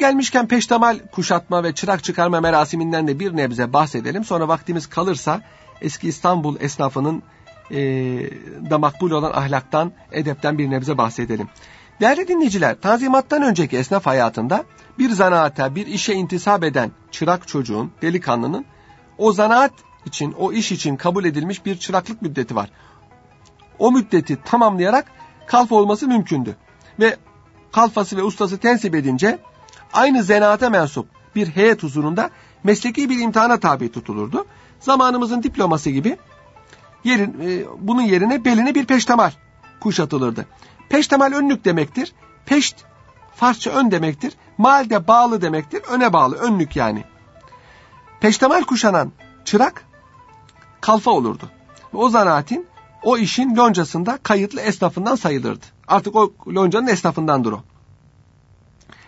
Gelmişken 0.00 0.48
peştemal 0.48 0.98
kuşatma 1.12 1.64
ve 1.64 1.74
çırak 1.74 2.04
çıkarma 2.04 2.40
merasiminden 2.40 3.08
de 3.08 3.20
bir 3.20 3.36
nebze 3.36 3.72
bahsedelim. 3.72 4.24
Sonra 4.24 4.48
vaktimiz 4.48 4.86
kalırsa 4.86 5.42
eski 5.80 6.08
İstanbul 6.08 6.56
esnafının 6.60 7.22
e, 7.70 7.76
da 8.70 8.78
makbul 8.78 9.10
olan 9.10 9.32
ahlaktan, 9.32 9.92
edepten 10.12 10.58
bir 10.58 10.70
nebze 10.70 10.98
bahsedelim. 10.98 11.48
Değerli 12.00 12.28
dinleyiciler, 12.28 12.80
tanzimattan 12.80 13.42
önceki 13.42 13.76
esnaf 13.76 14.06
hayatında 14.06 14.64
bir 14.98 15.10
zanaata, 15.10 15.74
bir 15.74 15.86
işe 15.86 16.14
intisap 16.14 16.64
eden 16.64 16.90
çırak 17.10 17.48
çocuğun, 17.48 17.92
delikanlının 18.02 18.64
o 19.18 19.32
zanaat 19.32 19.72
için, 20.06 20.32
o 20.32 20.52
iş 20.52 20.72
için 20.72 20.96
kabul 20.96 21.24
edilmiş 21.24 21.66
bir 21.66 21.76
çıraklık 21.76 22.22
müddeti 22.22 22.56
var. 22.56 22.70
O 23.78 23.92
müddeti 23.92 24.38
tamamlayarak 24.44 25.04
kalfa 25.46 25.74
olması 25.74 26.08
mümkündü. 26.08 26.56
Ve 27.00 27.16
kalfası 27.72 28.16
ve 28.16 28.22
ustası 28.22 28.58
tensip 28.58 28.94
edince 28.94 29.38
aynı 29.92 30.22
zenaata 30.22 30.70
mensup 30.70 31.06
bir 31.34 31.48
heyet 31.48 31.82
huzurunda 31.82 32.30
mesleki 32.64 33.10
bir 33.10 33.18
imtihana 33.18 33.60
tabi 33.60 33.92
tutulurdu. 33.92 34.46
Zamanımızın 34.80 35.42
diploması 35.42 35.90
gibi 35.90 36.16
yerin, 37.04 37.40
e, 37.42 37.64
bunun 37.78 38.02
yerine 38.02 38.44
beline 38.44 38.74
bir 38.74 38.84
peştemal 38.84 39.30
kuşatılırdı. 39.80 40.46
Peştemal 40.88 41.32
önlük 41.32 41.64
demektir. 41.64 42.12
Peşt 42.46 42.76
Farsça 43.36 43.70
ön 43.70 43.90
demektir. 43.90 44.32
Mal 44.58 44.90
de 44.90 45.08
bağlı 45.08 45.42
demektir. 45.42 45.82
Öne 45.90 46.12
bağlı, 46.12 46.36
önlük 46.36 46.76
yani. 46.76 47.04
Peştemal 48.20 48.62
kuşanan 48.62 49.12
çırak 49.44 49.84
kalfa 50.80 51.10
olurdu. 51.10 51.50
O 51.92 52.08
zanaatin 52.08 52.66
o 53.02 53.18
işin 53.18 53.56
loncasında 53.56 54.18
kayıtlı 54.22 54.60
esnafından 54.60 55.16
sayılırdı. 55.16 55.66
Artık 55.88 56.16
o 56.16 56.32
loncanın 56.46 56.86
esnafındandır 56.86 57.52
o. 57.52 57.62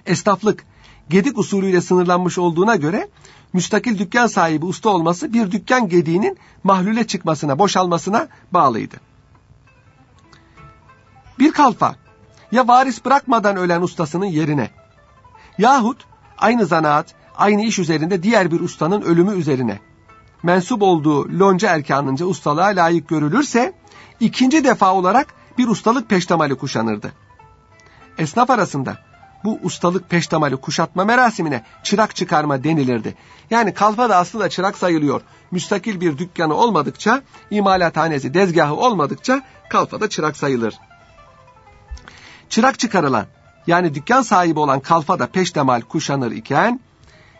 Esnaflık 0.06 0.64
gedik 1.08 1.38
usulüyle 1.38 1.80
sınırlanmış 1.80 2.38
olduğuna 2.38 2.76
göre 2.76 3.08
müstakil 3.52 3.98
dükkan 3.98 4.26
sahibi 4.26 4.64
usta 4.64 4.90
olması 4.90 5.32
bir 5.32 5.50
dükkan 5.50 5.88
gediğinin 5.88 6.38
mahlule 6.64 7.06
çıkmasına, 7.06 7.58
boşalmasına 7.58 8.28
bağlıydı. 8.52 8.96
Bir 11.38 11.52
kalfa 11.52 11.94
ya 12.52 12.68
varis 12.68 13.04
bırakmadan 13.04 13.56
ölen 13.56 13.82
ustasının 13.82 14.26
yerine 14.26 14.70
yahut 15.58 16.04
aynı 16.38 16.66
zanaat, 16.66 17.14
aynı 17.36 17.62
iş 17.62 17.78
üzerinde 17.78 18.22
diğer 18.22 18.50
bir 18.50 18.60
ustanın 18.60 19.02
ölümü 19.02 19.34
üzerine 19.34 19.78
mensup 20.42 20.82
olduğu 20.82 21.38
lonca 21.38 21.68
erkanınca 21.68 22.26
ustalığa 22.26 22.66
layık 22.66 23.08
görülürse 23.08 23.72
ikinci 24.20 24.64
defa 24.64 24.94
olarak 24.94 25.34
bir 25.58 25.68
ustalık 25.68 26.08
peştemali 26.08 26.54
kuşanırdı. 26.54 27.12
Esnaf 28.18 28.50
arasında 28.50 28.98
bu 29.44 29.58
ustalık 29.62 30.10
peştemali 30.10 30.56
kuşatma 30.56 31.04
merasimine 31.04 31.64
çırak 31.82 32.16
çıkarma 32.16 32.64
denilirdi. 32.64 33.14
Yani 33.50 33.74
kalfa 33.74 34.10
da 34.10 34.16
aslında 34.16 34.48
çırak 34.48 34.78
sayılıyor. 34.78 35.20
Müstakil 35.50 36.00
bir 36.00 36.18
dükkanı 36.18 36.54
olmadıkça, 36.54 37.22
imalathanesi, 37.50 38.34
dezgahı 38.34 38.74
olmadıkça 38.74 39.42
kalfa 39.70 40.00
da 40.00 40.08
çırak 40.08 40.36
sayılır. 40.36 40.74
Çırak 42.48 42.78
çıkarılan, 42.78 43.26
yani 43.66 43.94
dükkan 43.94 44.22
sahibi 44.22 44.58
olan 44.58 44.80
kalfa 44.80 45.18
da 45.18 45.26
peştemal 45.26 45.80
kuşanır 45.80 46.30
iken, 46.30 46.80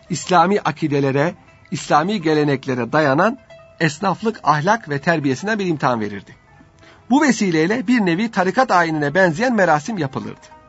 İslami 0.09 0.61
akidelere, 0.61 1.35
İslami 1.71 2.21
geleneklere 2.21 2.91
dayanan 2.91 3.37
esnaflık, 3.79 4.39
ahlak 4.43 4.89
ve 4.89 4.99
terbiyesine 4.99 5.59
bir 5.59 5.65
imtihan 5.65 6.01
verirdi. 6.01 6.35
Bu 7.09 7.21
vesileyle 7.21 7.87
bir 7.87 7.99
nevi 7.99 8.31
tarikat 8.31 8.71
ayinine 8.71 9.15
benzeyen 9.15 9.55
merasim 9.55 9.97
yapılırdı. 9.97 10.62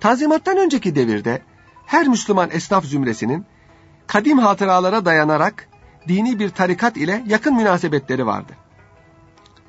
Tanzimattan 0.00 0.56
önceki 0.56 0.94
devirde 0.94 1.42
her 1.86 2.08
Müslüman 2.08 2.50
esnaf 2.50 2.84
zümresinin 2.84 3.46
kadim 4.06 4.38
hatıralara 4.38 5.04
dayanarak 5.04 5.68
dini 6.08 6.38
bir 6.38 6.50
tarikat 6.50 6.96
ile 6.96 7.24
yakın 7.26 7.56
münasebetleri 7.56 8.26
vardı. 8.26 8.52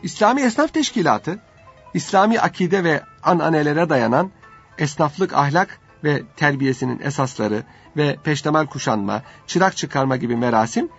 İslami 0.03 0.41
Esnaf 0.41 0.73
Teşkilatı, 0.73 1.39
İslami 1.93 2.39
akide 2.39 2.83
ve 2.83 3.01
ananelere 3.23 3.89
dayanan 3.89 4.31
esnaflık 4.77 5.33
ahlak 5.33 5.79
ve 6.03 6.23
terbiyesinin 6.35 6.99
esasları 7.03 7.63
ve 7.97 8.17
peştemal 8.23 8.65
kuşanma, 8.65 9.21
çırak 9.47 9.77
çıkarma 9.77 10.15
gibi 10.15 10.35
merasim 10.35 10.89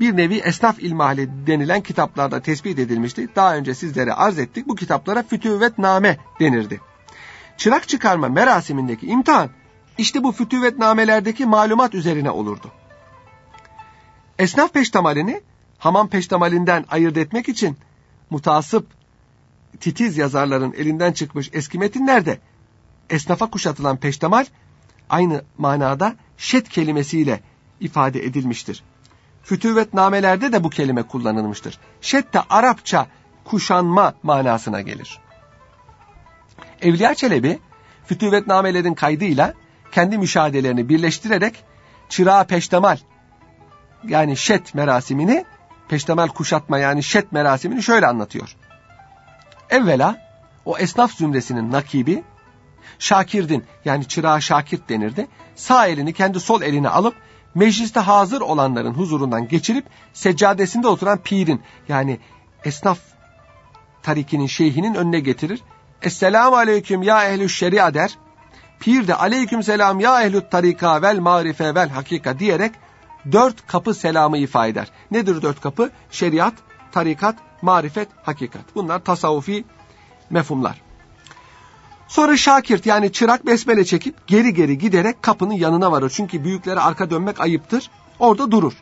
bir 0.00 0.16
nevi 0.16 0.38
esnaf 0.38 0.78
ilmihali 0.78 1.46
denilen 1.46 1.80
kitaplarda 1.80 2.40
tespit 2.40 2.78
edilmişti. 2.78 3.28
Daha 3.36 3.56
önce 3.56 3.74
sizlere 3.74 4.12
arz 4.12 4.38
ettik. 4.38 4.68
Bu 4.68 4.74
kitaplara 4.74 5.22
fütüvvet 5.22 5.78
name 5.78 6.16
denirdi. 6.40 6.80
Çırak 7.56 7.88
çıkarma 7.88 8.28
merasimindeki 8.28 9.06
imtihan 9.06 9.50
işte 9.98 10.24
bu 10.24 10.32
fütüvetnamelerdeki 10.32 11.46
malumat 11.46 11.94
üzerine 11.94 12.30
olurdu. 12.30 12.72
Esnaf 14.38 14.72
peştemalini 14.72 15.40
hamam 15.78 16.08
peştemalinden 16.08 16.84
ayırt 16.90 17.16
etmek 17.16 17.48
için 17.48 17.76
mutasip 18.30 18.86
titiz 19.80 20.16
yazarların 20.16 20.72
elinden 20.72 21.12
çıkmış 21.12 21.50
eski 21.52 21.78
metinlerde 21.78 22.38
esnafa 23.10 23.50
kuşatılan 23.50 23.96
peştemal 23.96 24.46
aynı 25.10 25.44
manada 25.58 26.16
şet 26.36 26.68
kelimesiyle 26.68 27.40
ifade 27.80 28.24
edilmiştir. 28.24 28.82
Fütüvetnamelerde 29.42 30.52
de 30.52 30.64
bu 30.64 30.70
kelime 30.70 31.02
kullanılmıştır. 31.02 31.78
Şet 32.00 32.34
de 32.34 32.40
Arapça 32.40 33.06
kuşanma 33.44 34.14
manasına 34.22 34.80
gelir. 34.80 35.20
Evliya 36.84 37.14
Çelebi 37.14 37.58
fütüvetnamelerin 38.06 38.94
kaydıyla 38.94 39.54
kendi 39.92 40.18
müşahedelerini 40.18 40.88
birleştirerek 40.88 41.64
çırağı 42.08 42.46
peştemal 42.46 42.98
yani 44.08 44.36
şet 44.36 44.74
merasimini 44.74 45.44
peştemal 45.88 46.28
kuşatma 46.28 46.78
yani 46.78 47.02
şet 47.02 47.32
merasimini 47.32 47.82
şöyle 47.82 48.06
anlatıyor. 48.06 48.56
Evvela 49.70 50.16
o 50.64 50.78
esnaf 50.78 51.12
zümresinin 51.12 51.72
nakibi 51.72 52.22
Şakirdin 52.98 53.64
yani 53.84 54.08
çırağı 54.08 54.42
Şakirt 54.42 54.88
denirdi. 54.88 55.26
Sağ 55.54 55.86
elini 55.86 56.12
kendi 56.12 56.40
sol 56.40 56.62
eline 56.62 56.88
alıp 56.88 57.14
mecliste 57.54 58.00
hazır 58.00 58.40
olanların 58.40 58.94
huzurundan 58.94 59.48
geçirip 59.48 59.86
seccadesinde 60.12 60.88
oturan 60.88 61.18
pirin 61.18 61.62
yani 61.88 62.18
esnaf 62.64 62.98
tarikinin 64.02 64.46
şeyhinin 64.46 64.94
önüne 64.94 65.20
getirir. 65.20 65.60
Esselamu 66.02 66.56
aleyküm 66.56 67.02
ya 67.02 67.24
ehlü 67.24 67.48
şeria 67.48 67.94
der. 67.94 68.18
Pir 68.80 69.08
de 69.08 69.14
aleyküm 69.14 69.62
selam 69.62 70.00
ya 70.00 70.22
ehlü 70.22 70.48
tarika 70.50 71.02
vel 71.02 71.18
marife 71.18 71.74
vel 71.74 71.88
hakika 71.88 72.38
diyerek 72.38 72.72
dört 73.32 73.66
kapı 73.66 73.94
selamı 73.94 74.38
ifade 74.38 74.70
eder. 74.70 74.88
Nedir 75.10 75.42
dört 75.42 75.60
kapı? 75.60 75.90
Şeriat, 76.10 76.54
tarikat, 76.92 77.36
marifet, 77.62 78.08
hakikat. 78.22 78.74
Bunlar 78.74 79.04
tasavvufi 79.04 79.64
mefhumlar. 80.30 80.82
Sonra 82.08 82.36
Şakirt 82.36 82.86
yani 82.86 83.12
çırak 83.12 83.46
besmele 83.46 83.84
çekip 83.84 84.26
geri 84.26 84.54
geri 84.54 84.78
giderek 84.78 85.22
kapının 85.22 85.52
yanına 85.52 85.92
varır. 85.92 86.10
Çünkü 86.10 86.44
büyüklere 86.44 86.80
arka 86.80 87.10
dönmek 87.10 87.40
ayıptır. 87.40 87.90
Orada 88.18 88.50
durur. 88.50 88.72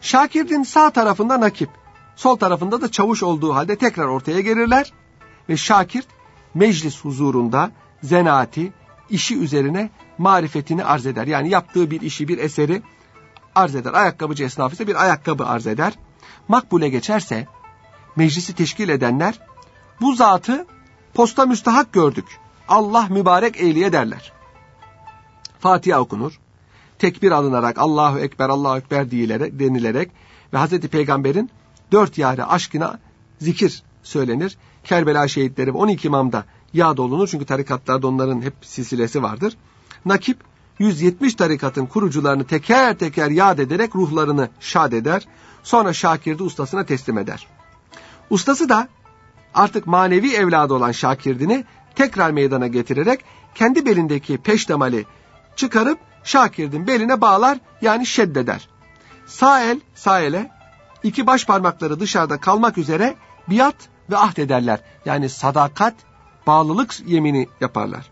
Şakirt'in 0.00 0.62
sağ 0.62 0.90
tarafında 0.90 1.40
nakip, 1.40 1.70
sol 2.16 2.36
tarafında 2.36 2.80
da 2.80 2.90
çavuş 2.90 3.22
olduğu 3.22 3.54
halde 3.54 3.76
tekrar 3.76 4.06
ortaya 4.06 4.40
gelirler. 4.40 4.92
Ve 5.48 5.56
Şakirt 5.56 6.06
meclis 6.58 7.04
huzurunda 7.04 7.70
zenaati, 8.02 8.72
işi 9.10 9.38
üzerine 9.38 9.90
marifetini 10.18 10.84
arz 10.84 11.06
eder. 11.06 11.26
Yani 11.26 11.48
yaptığı 11.50 11.90
bir 11.90 12.00
işi, 12.00 12.28
bir 12.28 12.38
eseri 12.38 12.82
arz 13.54 13.74
eder. 13.74 13.92
Ayakkabıcı 13.92 14.44
esnafı 14.44 14.74
ise 14.74 14.86
bir 14.86 15.02
ayakkabı 15.02 15.46
arz 15.46 15.66
eder. 15.66 15.92
Makbule 16.48 16.88
geçerse 16.88 17.46
meclisi 18.16 18.54
teşkil 18.54 18.88
edenler 18.88 19.40
bu 20.00 20.14
zatı 20.14 20.66
posta 21.14 21.46
müstahak 21.46 21.92
gördük. 21.92 22.38
Allah 22.68 23.06
mübarek 23.10 23.60
eyleye 23.60 23.92
derler. 23.92 24.32
Fatiha 25.60 26.00
okunur. 26.00 26.40
Tekbir 26.98 27.30
alınarak 27.30 27.78
Allahu 27.78 28.18
Ekber, 28.18 28.48
Allahu 28.48 28.78
Ekber 28.78 29.10
denilerek 29.10 30.10
ve 30.52 30.58
Hazreti 30.58 30.88
Peygamber'in 30.88 31.50
dört 31.92 32.18
yare 32.18 32.44
aşkına 32.44 32.98
zikir 33.38 33.82
söylenir. 34.02 34.58
Kerbela 34.84 35.28
şehitleri 35.28 35.74
ve 35.74 35.78
12 35.78 36.06
imamda 36.06 36.44
yağ 36.72 36.92
olunur. 36.92 37.28
Çünkü 37.28 37.44
tarikatlarda 37.44 38.06
onların 38.06 38.40
hep 38.42 38.54
silsilesi 38.62 39.22
vardır. 39.22 39.56
Nakip 40.04 40.38
170 40.78 41.34
tarikatın 41.34 41.86
kurucularını 41.86 42.44
teker 42.44 42.98
teker 42.98 43.30
yad 43.30 43.58
ederek 43.58 43.96
ruhlarını 43.96 44.48
şad 44.60 44.92
eder. 44.92 45.28
Sonra 45.62 45.92
Şakir'de 45.92 46.42
ustasına 46.42 46.84
teslim 46.84 47.18
eder. 47.18 47.46
Ustası 48.30 48.68
da 48.68 48.88
artık 49.54 49.86
manevi 49.86 50.34
evladı 50.34 50.74
olan 50.74 50.92
Şakirdin'i 50.92 51.64
tekrar 51.94 52.30
meydana 52.30 52.66
getirerek 52.66 53.20
kendi 53.54 53.86
belindeki 53.86 54.38
peştemali 54.38 55.06
çıkarıp 55.56 55.98
Şakirdin 56.24 56.86
beline 56.86 57.20
bağlar 57.20 57.58
yani 57.82 58.06
şeddeder. 58.06 58.68
Sağ 59.26 59.62
el 59.62 59.80
sağ 59.94 60.20
ele 60.20 60.50
iki 61.02 61.26
baş 61.26 61.46
parmakları 61.46 62.00
dışarıda 62.00 62.40
kalmak 62.40 62.78
üzere 62.78 63.16
biat 63.50 63.76
ve 64.10 64.16
ahd 64.16 64.36
ederler. 64.36 64.80
Yani 65.04 65.28
sadakat, 65.28 65.94
bağlılık 66.46 67.00
yemini 67.06 67.48
yaparlar. 67.60 68.10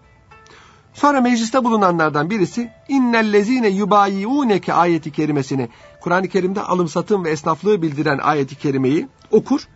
Sonra 0.95 1.21
mecliste 1.21 1.65
bulunanlardan 1.65 2.31
birisi 2.31 2.71
innellezine 2.89 3.69
yubayiuneke 3.69 4.75
ayeti 4.75 5.13
kerimesini 5.13 5.69
Kur'an-ı 6.01 6.29
Kerim'de 6.29 6.63
alım 6.63 6.89
satım 6.89 7.25
ve 7.25 7.31
esnaflığı 7.31 7.83
bildiren 7.83 8.19
ayeti 8.19 8.55
kerimeyi 8.55 9.09
okur. 9.31 9.69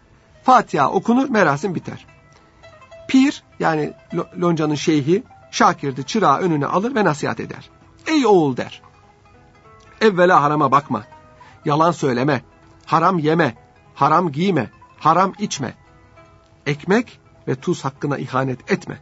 Fatiha 0.43 0.91
okunur, 0.91 1.29
merasim 1.31 1.75
biter. 1.75 2.07
Pir 3.09 3.43
yani 3.59 3.93
loncanın 4.41 4.75
şeyhi 4.75 5.23
Şakir'di 5.51 6.05
çırağı 6.05 6.39
önüne 6.39 6.67
alır 6.67 6.95
ve 6.95 7.05
nasihat 7.05 7.41
eder. 7.41 7.71
Ey 8.07 8.27
oğul 8.27 8.57
der. 8.57 8.83
Evvela 10.01 10.43
harama 10.43 10.73
bakma. 10.73 11.05
Yalan 11.65 11.91
söyleme. 11.91 12.43
Haram 12.87 13.19
yeme. 13.19 13.55
Haram 13.95 14.33
giyme. 14.33 14.71
Haram 15.01 15.33
içme. 15.39 15.75
Ekmek 16.67 17.21
ve 17.49 17.55
tuz 17.55 17.85
hakkına 17.85 18.19
ihanet 18.19 18.71
etme. 18.73 18.99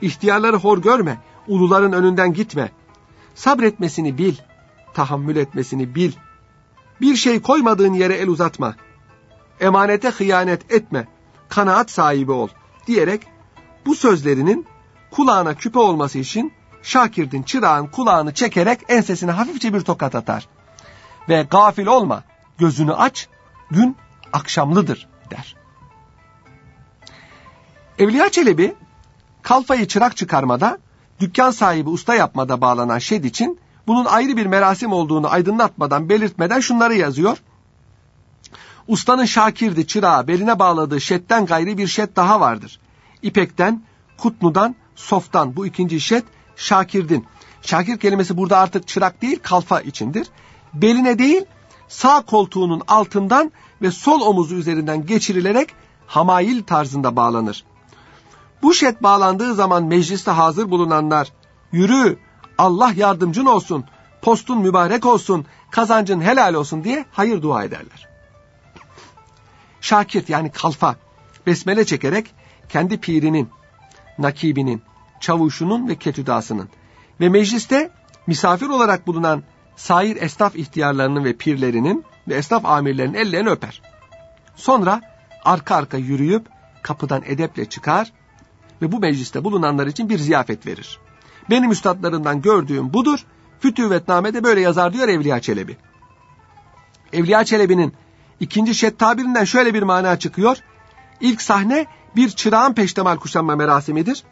İhtiyarları 0.00 0.56
hor 0.56 0.78
görme. 0.78 1.18
Uluların 1.48 1.92
önünden 1.92 2.32
gitme. 2.32 2.72
Sabretmesini 3.34 4.18
bil. 4.18 4.34
Tahammül 4.94 5.36
etmesini 5.36 5.94
bil. 5.94 6.12
Bir 7.00 7.16
şey 7.16 7.42
koymadığın 7.42 7.92
yere 7.92 8.14
el 8.14 8.28
uzatma. 8.28 8.74
Emanete 9.60 10.08
hıyanet 10.08 10.72
etme. 10.72 11.08
Kanaat 11.48 11.90
sahibi 11.90 12.32
ol. 12.32 12.48
Diyerek 12.86 13.22
bu 13.86 13.94
sözlerinin 13.94 14.66
kulağına 15.10 15.54
küpe 15.54 15.78
olması 15.78 16.18
için 16.18 16.52
Şakir'in 16.82 17.42
çırağın 17.42 17.86
kulağını 17.86 18.34
çekerek 18.34 18.80
ensesine 18.88 19.30
hafifçe 19.30 19.74
bir 19.74 19.80
tokat 19.80 20.14
atar. 20.14 20.48
Ve 21.28 21.46
gafil 21.50 21.86
olma, 21.86 22.22
gözünü 22.58 22.92
aç, 22.92 23.28
gün 23.70 23.96
akşamlıdır 24.32 25.08
der. 25.30 25.56
Evliya 27.98 28.28
Çelebi, 28.28 28.74
kalfayı 29.42 29.88
çırak 29.88 30.16
çıkarmada, 30.16 30.78
dükkan 31.20 31.50
sahibi 31.50 31.90
usta 31.90 32.14
yapmada 32.14 32.60
bağlanan 32.60 32.98
şed 32.98 33.24
için 33.24 33.60
bunun 33.86 34.04
ayrı 34.04 34.36
bir 34.36 34.46
merasim 34.46 34.92
olduğunu 34.92 35.28
aydınlatmadan, 35.28 36.08
belirtmeden 36.08 36.60
şunları 36.60 36.94
yazıyor. 36.94 37.38
Ustanın 38.88 39.24
şakirdi 39.24 39.86
çırağı 39.86 40.28
beline 40.28 40.58
bağladığı 40.58 41.00
şetten 41.00 41.46
gayri 41.46 41.78
bir 41.78 41.86
şet 41.86 42.16
daha 42.16 42.40
vardır. 42.40 42.80
İpekten, 43.22 43.82
kutnudan, 44.18 44.74
softan 44.94 45.56
bu 45.56 45.66
ikinci 45.66 46.00
şet 46.00 46.24
şakirdin. 46.56 47.26
Şakir 47.62 47.98
kelimesi 47.98 48.36
burada 48.36 48.58
artık 48.58 48.88
çırak 48.88 49.22
değil 49.22 49.38
kalfa 49.42 49.80
içindir. 49.80 50.26
Beline 50.74 51.18
değil 51.18 51.44
sağ 51.88 52.22
koltuğunun 52.22 52.82
altından 52.88 53.52
ve 53.82 53.90
sol 53.90 54.20
omuzu 54.20 54.54
üzerinden 54.54 55.06
geçirilerek 55.06 55.68
hamail 56.06 56.62
tarzında 56.62 57.16
bağlanır. 57.16 57.64
Bu 58.62 58.74
şet 58.74 59.02
bağlandığı 59.02 59.54
zaman 59.54 59.84
mecliste 59.84 60.30
hazır 60.30 60.70
bulunanlar 60.70 61.32
yürü 61.72 62.18
Allah 62.58 62.92
yardımcın 62.96 63.46
olsun, 63.46 63.84
postun 64.22 64.58
mübarek 64.58 65.06
olsun, 65.06 65.46
kazancın 65.70 66.20
helal 66.20 66.54
olsun 66.54 66.84
diye 66.84 67.04
hayır 67.12 67.42
dua 67.42 67.64
ederler. 67.64 68.08
Şakir 69.80 70.28
yani 70.28 70.50
kalfa 70.50 70.96
besmele 71.46 71.84
çekerek 71.84 72.34
kendi 72.68 73.00
pirinin, 73.00 73.48
nakibinin, 74.18 74.82
çavuşunun 75.20 75.88
ve 75.88 75.94
ketüdasının 75.94 76.68
ve 77.20 77.28
mecliste 77.28 77.90
misafir 78.26 78.66
olarak 78.66 79.06
bulunan 79.06 79.42
sair 79.76 80.22
esnaf 80.22 80.56
ihtiyarlarının 80.56 81.24
ve 81.24 81.36
pirlerinin 81.36 82.04
ve 82.28 82.34
esnaf 82.34 82.64
amirlerinin 82.64 83.14
ellerini 83.14 83.48
öper. 83.48 83.82
Sonra 84.56 85.00
arka 85.44 85.74
arka 85.74 85.96
yürüyüp 85.96 86.46
kapıdan 86.82 87.22
edeple 87.26 87.68
çıkar 87.68 88.12
ve 88.82 88.92
bu 88.92 88.98
mecliste 88.98 89.44
bulunanlar 89.44 89.86
için 89.86 90.08
bir 90.08 90.18
ziyafet 90.18 90.66
verir. 90.66 90.98
Benim 91.50 91.70
üstadlarından 91.70 92.42
gördüğüm 92.42 92.92
budur. 92.92 93.24
Fütüvetname'de 93.60 94.44
böyle 94.44 94.60
yazar 94.60 94.92
diyor 94.92 95.08
Evliya 95.08 95.40
Çelebi. 95.40 95.76
Evliya 97.12 97.44
Çelebi'nin 97.44 97.94
ikinci 98.40 98.74
şet 98.74 98.98
tabirinden 98.98 99.44
şöyle 99.44 99.74
bir 99.74 99.82
mana 99.82 100.18
çıkıyor. 100.18 100.56
İlk 101.20 101.42
sahne 101.42 101.86
bir 102.16 102.30
çırağın 102.30 102.72
peştemal 102.72 103.16
kuşanma 103.16 103.56
merasimidir. 103.56 104.24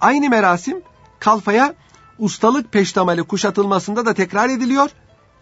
Aynı 0.00 0.28
merasim 0.28 0.82
kalfaya 1.18 1.74
ustalık 2.18 2.72
peştemali 2.72 3.22
kuşatılmasında 3.22 4.06
da 4.06 4.14
tekrar 4.14 4.48
ediliyor. 4.48 4.90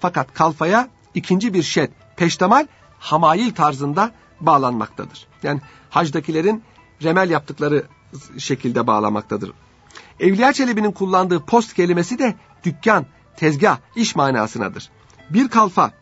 Fakat 0.01 0.35
kalfaya 0.35 0.89
ikinci 1.19 1.55
bir 1.55 1.63
şet 1.63 1.91
peştemal 2.17 2.67
hamail 2.99 3.51
tarzında 3.55 4.11
bağlanmaktadır. 4.41 5.27
Yani 5.43 5.61
hacdakilerin 5.91 6.63
remel 7.03 7.31
yaptıkları 7.31 7.87
şekilde 8.39 8.87
bağlamaktadır. 8.87 9.53
Evliya 10.21 10.53
Çelebi'nin 10.53 10.93
kullandığı 10.93 11.45
post 11.45 11.75
kelimesi 11.75 12.19
de 12.19 12.35
dükkan, 12.65 13.07
tezgah, 13.37 13.79
iş 13.97 14.17
manasınadır. 14.17 14.91
Bir 15.31 15.49
kalfa 15.49 15.93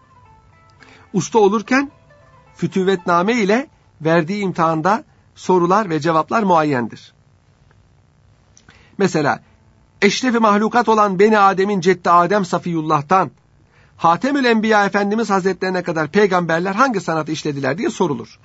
usta 1.13 1.39
olurken 1.39 1.91
fütüvetname 2.57 3.35
ile 3.35 3.69
verdiği 4.01 4.43
imtihanda 4.43 5.05
sorular 5.35 5.91
ve 5.91 6.01
cevaplar 6.01 6.43
muayyendir. 6.43 7.13
Mesela 8.99 9.43
eşrefi 10.03 10.39
mahlukat 10.39 10.89
olan 10.89 11.19
Beni 11.19 11.39
Adem'in 11.39 11.81
ceddi 11.81 12.11
Adem 12.11 12.45
Safiyullah'tan 12.45 13.31
Hatemül 13.97 14.45
Enbiya 14.45 14.87
Efendimiz 14.87 15.31
Hazretlerine 15.31 15.83
kadar 15.83 16.09
peygamberler 16.09 16.75
hangi 16.75 17.01
sanatı 17.01 17.33
işlediler 17.33 17.79
diye 17.79 17.91
sorulur. 17.91 18.39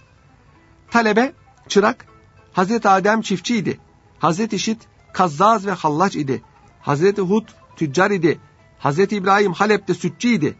Talebe, 0.91 1.33
çırak, 1.67 2.05
Hazreti 2.53 2.89
Adem 2.89 3.21
çiftçiydi. 3.21 3.79
Hazreti 4.19 4.59
Şit 4.59 4.81
kazzaz 5.13 5.65
ve 5.65 5.71
hallaç 5.71 6.15
idi. 6.15 6.41
Hazreti 6.81 7.21
Hud 7.21 7.47
tüccar 7.75 8.11
idi. 8.11 8.39
Hazreti 8.79 9.15
İbrahim 9.15 9.53
Halep'te 9.53 9.93
sütçü 9.93 10.55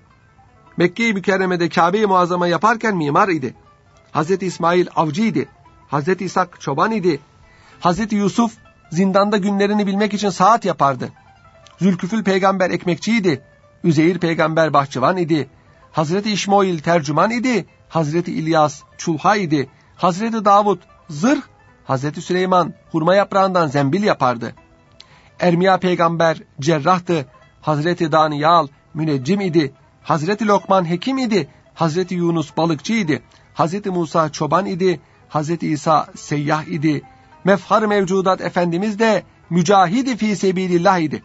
Mekke-i 0.78 1.14
Mükerreme'de 1.14 1.70
Kabe-i 1.70 2.06
Muazzama 2.06 2.48
yaparken 2.48 2.98
mimar 2.98 3.30
idi. 3.30 3.56
Hazreti 4.12 4.46
İsmail 4.46 4.88
avcı 4.96 5.22
idi. 5.22 5.50
Hazreti 5.88 6.26
İshak 6.26 6.62
çoban 6.62 6.92
idi. 6.92 7.20
Hazreti 7.80 8.16
Yusuf 8.16 8.54
zindanda 8.92 9.38
günlerini 9.38 9.88
bilmek 9.88 10.14
için 10.14 10.30
saat 10.30 10.66
yapardı. 10.66 11.12
Zülküfül 11.80 12.24
peygamber 12.24 12.70
ekmekçiydi. 12.70 13.42
Üzeyir 13.84 14.18
peygamber 14.20 14.74
bahçıvan 14.74 15.18
idi. 15.18 15.50
Hazreti 15.92 16.32
İşmail 16.32 16.80
tercüman 16.80 17.32
idi. 17.32 17.66
Hazreti 17.90 18.34
İlyas 18.34 18.82
çulha 18.98 19.36
idi. 19.36 19.70
Hazreti 19.96 20.46
Davud 20.46 20.80
zırh, 21.10 21.42
Hazreti 21.86 22.22
Süleyman 22.22 22.74
hurma 22.92 23.16
yaprağından 23.16 23.68
zembil 23.68 24.04
yapardı. 24.04 24.56
Ermiya 25.40 25.78
peygamber 25.78 26.38
cerrahtı. 26.60 27.26
Hazreti 27.62 28.12
Daniyal 28.12 28.68
müneccim 28.94 29.42
idi. 29.42 29.74
Hazreti 30.04 30.48
Lokman 30.48 30.90
hekim 30.90 31.18
idi. 31.18 31.50
Hazreti 31.74 32.16
Yunus 32.16 32.58
balıkçı 32.58 32.94
idi. 32.94 33.22
Hazreti 33.54 33.90
Musa 33.92 34.32
çoban 34.32 34.66
idi. 34.66 35.00
Hazreti 35.30 35.68
İsa 35.68 36.08
seyyah 36.16 36.64
idi. 36.64 37.02
Mefhar 37.44 37.84
mevcudat 37.84 38.42
Efendimiz 38.42 39.00
de 39.00 39.24
mücahidi 39.50 40.18
fi 40.18 40.36
sebilillah 40.36 41.00
idi. 41.00 41.24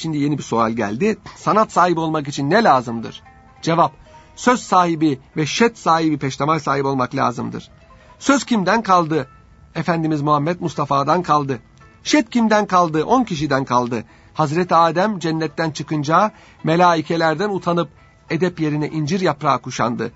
Şimdi 0.00 0.18
yeni 0.18 0.38
bir 0.38 0.42
sual 0.42 0.70
geldi. 0.70 1.18
Sanat 1.36 1.72
sahibi 1.72 2.00
olmak 2.00 2.28
için 2.28 2.50
ne 2.50 2.64
lazımdır? 2.64 3.22
Cevap, 3.62 3.92
söz 4.36 4.60
sahibi 4.60 5.20
ve 5.36 5.46
şet 5.46 5.78
sahibi 5.78 6.18
peştemal 6.18 6.58
sahibi 6.58 6.86
olmak 6.86 7.14
lazımdır. 7.14 7.70
Söz 8.18 8.44
kimden 8.44 8.82
kaldı? 8.82 9.28
Efendimiz 9.74 10.22
Muhammed 10.22 10.60
Mustafa'dan 10.60 11.22
kaldı. 11.22 11.58
Şet 12.04 12.30
kimden 12.30 12.66
kaldı? 12.66 13.04
On 13.04 13.24
kişiden 13.24 13.64
kaldı. 13.64 14.04
Hazreti 14.34 14.74
Adem 14.74 15.18
cennetten 15.18 15.70
çıkınca 15.70 16.32
melaikelerden 16.64 17.48
utanıp 17.48 17.88
edep 18.30 18.60
yerine 18.60 18.88
incir 18.88 19.20
yaprağı 19.20 19.58
kuşandı. 19.62 20.12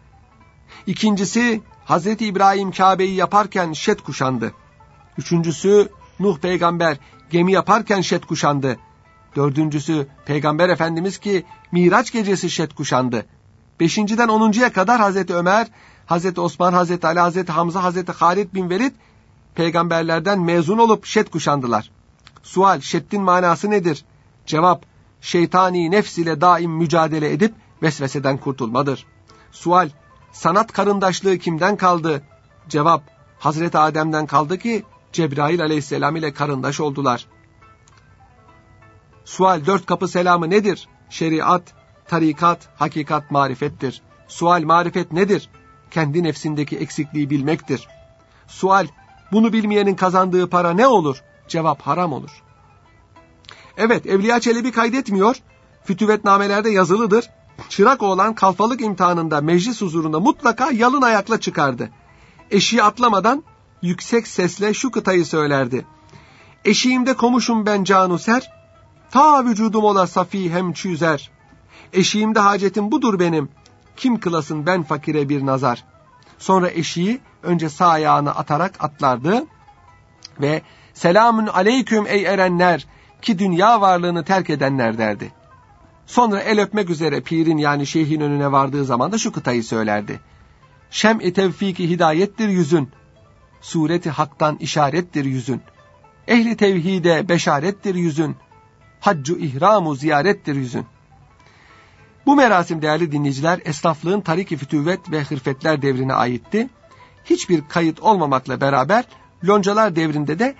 İkincisi 0.86 1.62
Hazreti 1.84 2.26
İbrahim 2.26 2.70
Kabe'yi 2.70 3.14
yaparken 3.14 3.72
şet 3.72 4.00
kuşandı. 4.00 4.52
Üçüncüsü 5.18 5.88
Nuh 6.20 6.38
peygamber 6.38 6.96
gemi 7.30 7.52
yaparken 7.52 8.00
şet 8.00 8.26
kuşandı. 8.26 8.78
Dördüncüsü 9.36 10.06
Peygamber 10.26 10.68
Efendimiz 10.68 11.18
ki 11.18 11.44
Miraç 11.72 12.12
gecesi 12.12 12.50
şet 12.50 12.74
kuşandı. 12.74 13.26
Beşinciden 13.80 14.28
onuncuya 14.28 14.72
kadar 14.72 15.00
Hazreti 15.00 15.34
Ömer, 15.34 15.66
Hazreti 16.06 16.40
Osman, 16.40 16.72
Hazreti 16.72 17.06
Ali, 17.06 17.20
Hazreti 17.20 17.52
Hamza, 17.52 17.82
Hazreti 17.82 18.12
Halid 18.12 18.54
bin 18.54 18.70
Velid 18.70 18.92
peygamberlerden 19.54 20.40
mezun 20.40 20.78
olup 20.78 21.06
şet 21.06 21.30
kuşandılar. 21.30 21.90
Sual, 22.42 22.80
şettin 22.80 23.22
manası 23.22 23.70
nedir? 23.70 24.04
Cevap, 24.46 24.86
şeytani 25.20 25.90
nefs 25.90 26.18
ile 26.18 26.40
daim 26.40 26.70
mücadele 26.70 27.32
edip 27.32 27.54
vesveseden 27.82 28.36
kurtulmadır. 28.36 29.06
Sual, 29.52 29.88
sanat 30.32 30.72
karındaşlığı 30.72 31.38
kimden 31.38 31.76
kaldı? 31.76 32.22
Cevap, 32.68 33.02
Hazreti 33.38 33.78
Adem'den 33.78 34.26
kaldı 34.26 34.58
ki 34.58 34.84
Cebrail 35.12 35.62
aleyhisselam 35.62 36.16
ile 36.16 36.32
karındaş 36.32 36.80
oldular. 36.80 37.26
Sual 39.24 39.66
dört 39.66 39.86
kapı 39.86 40.08
selamı 40.08 40.50
nedir? 40.50 40.88
Şeriat, 41.10 41.62
tarikat, 42.08 42.68
hakikat, 42.76 43.30
marifettir. 43.30 44.02
Sual 44.28 44.62
marifet 44.62 45.12
nedir? 45.12 45.48
Kendi 45.90 46.22
nefsindeki 46.22 46.76
eksikliği 46.76 47.30
bilmektir. 47.30 47.88
Sual, 48.46 48.86
bunu 49.32 49.52
bilmeyenin 49.52 49.94
kazandığı 49.94 50.50
para 50.50 50.70
ne 50.70 50.86
olur? 50.86 51.22
Cevap 51.48 51.82
haram 51.82 52.12
olur. 52.12 52.30
Evet, 53.76 54.06
Evliya 54.06 54.40
Çelebi 54.40 54.72
kaydetmiyor. 54.72 55.36
Fütüvetnamelerde 55.84 56.70
yazılıdır. 56.70 57.30
Çırak 57.68 58.02
olan 58.02 58.34
kalfalık 58.34 58.80
imtihanında 58.80 59.40
meclis 59.40 59.80
huzurunda 59.80 60.20
mutlaka 60.20 60.70
yalın 60.70 61.02
ayakla 61.02 61.40
çıkardı. 61.40 61.90
Eşiği 62.50 62.82
atlamadan 62.82 63.44
yüksek 63.82 64.28
sesle 64.28 64.74
şu 64.74 64.90
kıtayı 64.90 65.24
söylerdi. 65.26 65.86
Eşiğimde 66.64 67.14
komuşum 67.14 67.66
ben 67.66 67.84
canuser, 67.84 68.52
ta 69.14 69.44
vücudum 69.44 69.84
ola 69.84 70.06
safi 70.06 70.52
hem 70.52 70.72
çüzer. 70.72 71.30
Eşiğimde 71.92 72.38
hacetim 72.38 72.92
budur 72.92 73.18
benim, 73.20 73.48
kim 73.96 74.20
kılasın 74.20 74.66
ben 74.66 74.82
fakire 74.82 75.28
bir 75.28 75.46
nazar. 75.46 75.84
Sonra 76.38 76.70
eşiği 76.70 77.20
önce 77.42 77.68
sağ 77.68 77.88
ayağını 77.88 78.34
atarak 78.34 78.84
atlardı 78.84 79.46
ve 80.40 80.62
selamün 80.94 81.46
aleyküm 81.46 82.06
ey 82.06 82.24
erenler 82.24 82.86
ki 83.22 83.38
dünya 83.38 83.80
varlığını 83.80 84.24
terk 84.24 84.50
edenler 84.50 84.98
derdi. 84.98 85.32
Sonra 86.06 86.40
el 86.40 86.62
öpmek 86.62 86.90
üzere 86.90 87.20
pirin 87.20 87.58
yani 87.58 87.86
şeyhin 87.86 88.20
önüne 88.20 88.52
vardığı 88.52 88.84
zaman 88.84 89.12
da 89.12 89.18
şu 89.18 89.32
kıtayı 89.32 89.64
söylerdi. 89.64 90.20
Şem-i 90.90 91.32
tevfiki 91.32 91.90
hidayettir 91.90 92.48
yüzün. 92.48 92.90
Sureti 93.60 94.10
haktan 94.10 94.56
işarettir 94.56 95.24
yüzün. 95.24 95.62
Ehli 96.28 96.56
tevhide 96.56 97.28
beşarettir 97.28 97.94
yüzün. 97.94 98.36
Haccu 99.04 99.38
ihramu 99.38 99.94
ziyarettir 99.94 100.54
yüzün. 100.54 100.86
Bu 102.26 102.36
merasim 102.36 102.82
değerli 102.82 103.12
dinleyiciler 103.12 103.60
esnaflığın 103.64 104.20
tarik-i 104.20 104.56
fütüvvet 104.56 105.10
ve 105.10 105.22
hırfetler 105.22 105.82
devrine 105.82 106.14
aitti. 106.14 106.68
Hiçbir 107.24 107.68
kayıt 107.68 108.00
olmamakla 108.00 108.60
beraber 108.60 109.04
loncalar 109.48 109.96
devrinde 109.96 110.38
de 110.38 110.54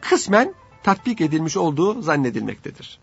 kısmen 0.00 0.54
tatbik 0.82 1.20
edilmiş 1.20 1.56
olduğu 1.56 2.02
zannedilmektedir. 2.02 2.98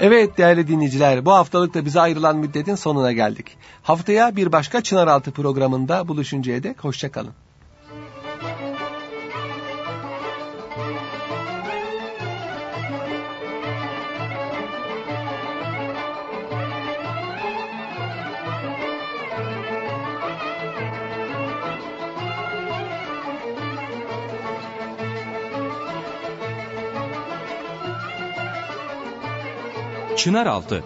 Evet 0.00 0.38
değerli 0.38 0.68
dinleyiciler 0.68 1.24
bu 1.24 1.32
haftalık 1.32 1.74
da 1.74 1.84
bize 1.84 2.00
ayrılan 2.00 2.36
müddetin 2.36 2.74
sonuna 2.74 3.12
geldik. 3.12 3.56
Haftaya 3.82 4.36
bir 4.36 4.52
başka 4.52 4.82
Çınaraltı 4.82 5.30
programında 5.30 6.08
buluşuncaya 6.08 6.62
dek 6.62 6.84
hoşçakalın. 6.84 7.32
Çınaraltı 30.18 30.84